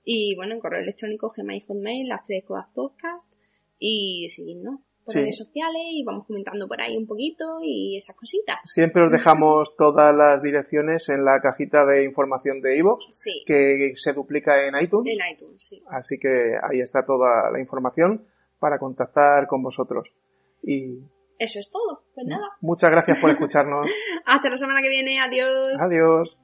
[0.04, 3.32] y bueno, en correo electrónico, Gmail, Hotmail, las tres cosas podcast,
[3.78, 5.20] y seguidnos por Sí.
[5.20, 8.58] redes sociales, y vamos comentando por ahí un poquito, y esas cositas.
[8.64, 13.92] Siempre os dejamos todas las direcciones en la cajita de información de iVoox, Sí, que
[13.96, 15.14] se duplica en iTunes.
[15.18, 15.82] en iTunes, sí.
[15.88, 16.28] Así que
[16.62, 18.26] ahí está toda la información
[18.58, 20.08] para contactar con vosotros.
[20.62, 20.98] Y
[21.38, 22.48] Eso es todo, pues nada.
[22.60, 23.86] muchas gracias por escucharnos.
[24.24, 25.80] Hasta la semana que viene, adiós.
[25.80, 26.36] Adiós.